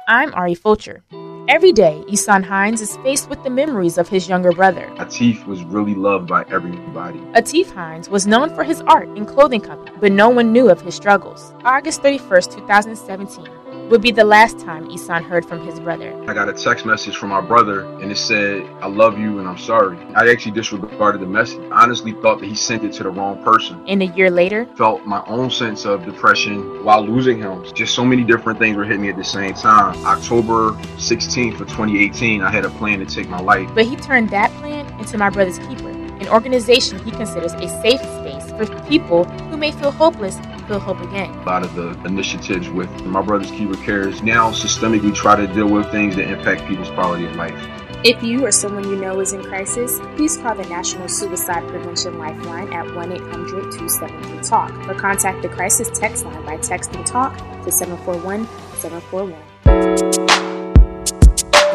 [0.08, 1.04] I'm Ari Fulcher.
[1.50, 4.86] Every day, Isan Hines is faced with the memories of his younger brother.
[4.98, 7.20] Atif was really loved by everybody.
[7.36, 10.82] Atif Hines was known for his art and clothing company, but no one knew of
[10.82, 11.54] his struggles.
[11.64, 13.48] August 31st, 2017,
[13.90, 16.14] would be the last time Isan heard from his brother.
[16.28, 19.48] I got a text message from my brother and it said, I love you and
[19.48, 19.98] I'm sorry.
[20.14, 21.60] I actually disregarded the message.
[21.72, 23.82] I honestly thought that he sent it to the wrong person.
[23.88, 27.64] And a year later, felt my own sense of depression while losing him.
[27.74, 29.96] Just so many different things were hitting me at the same time.
[30.06, 33.70] October 16th of 2018, I had a plan to take my life.
[33.74, 38.02] But he turned that plan into My Brother's Keeper, an organization he considers a safe
[38.02, 41.30] space for people who may feel hopeless feel hope again.
[41.30, 45.68] A lot of the initiatives with My Brother's Keeper Cares now systemically try to deal
[45.68, 47.55] with things that impact people's quality of life.
[48.03, 52.20] If you or someone you know is in crisis, please call the National Suicide Prevention
[52.20, 57.36] Lifeline at 1 800 273 TALK or contact the crisis text line by texting TALK
[57.63, 58.45] to 741
[58.76, 59.34] 741.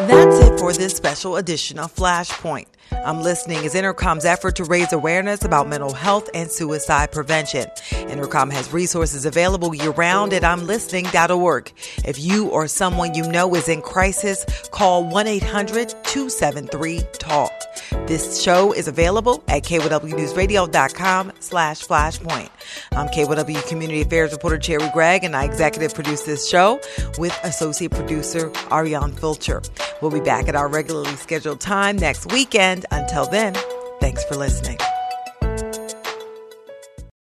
[0.07, 2.67] That's it for this special edition of Flashpoint.
[2.91, 7.67] I'm listening is Entercom's effort to raise awareness about mental health and suicide prevention.
[7.91, 11.73] Intercom has resources available year round at I'mListening.org.
[12.05, 17.51] If you or someone you know is in crisis, call 1-800-273-TALK.
[18.07, 22.49] This show is available at KYWNewsRadio.com slash flashpoint.
[22.91, 26.79] I'm KYW Community Affairs reporter Cherri Gregg, and I executive produce this show
[27.17, 29.61] with associate producer Ariane Fulcher.
[30.01, 32.72] We'll be back at our regularly scheduled time next weekend.
[32.73, 33.53] And until then,
[33.99, 34.79] thanks for listening.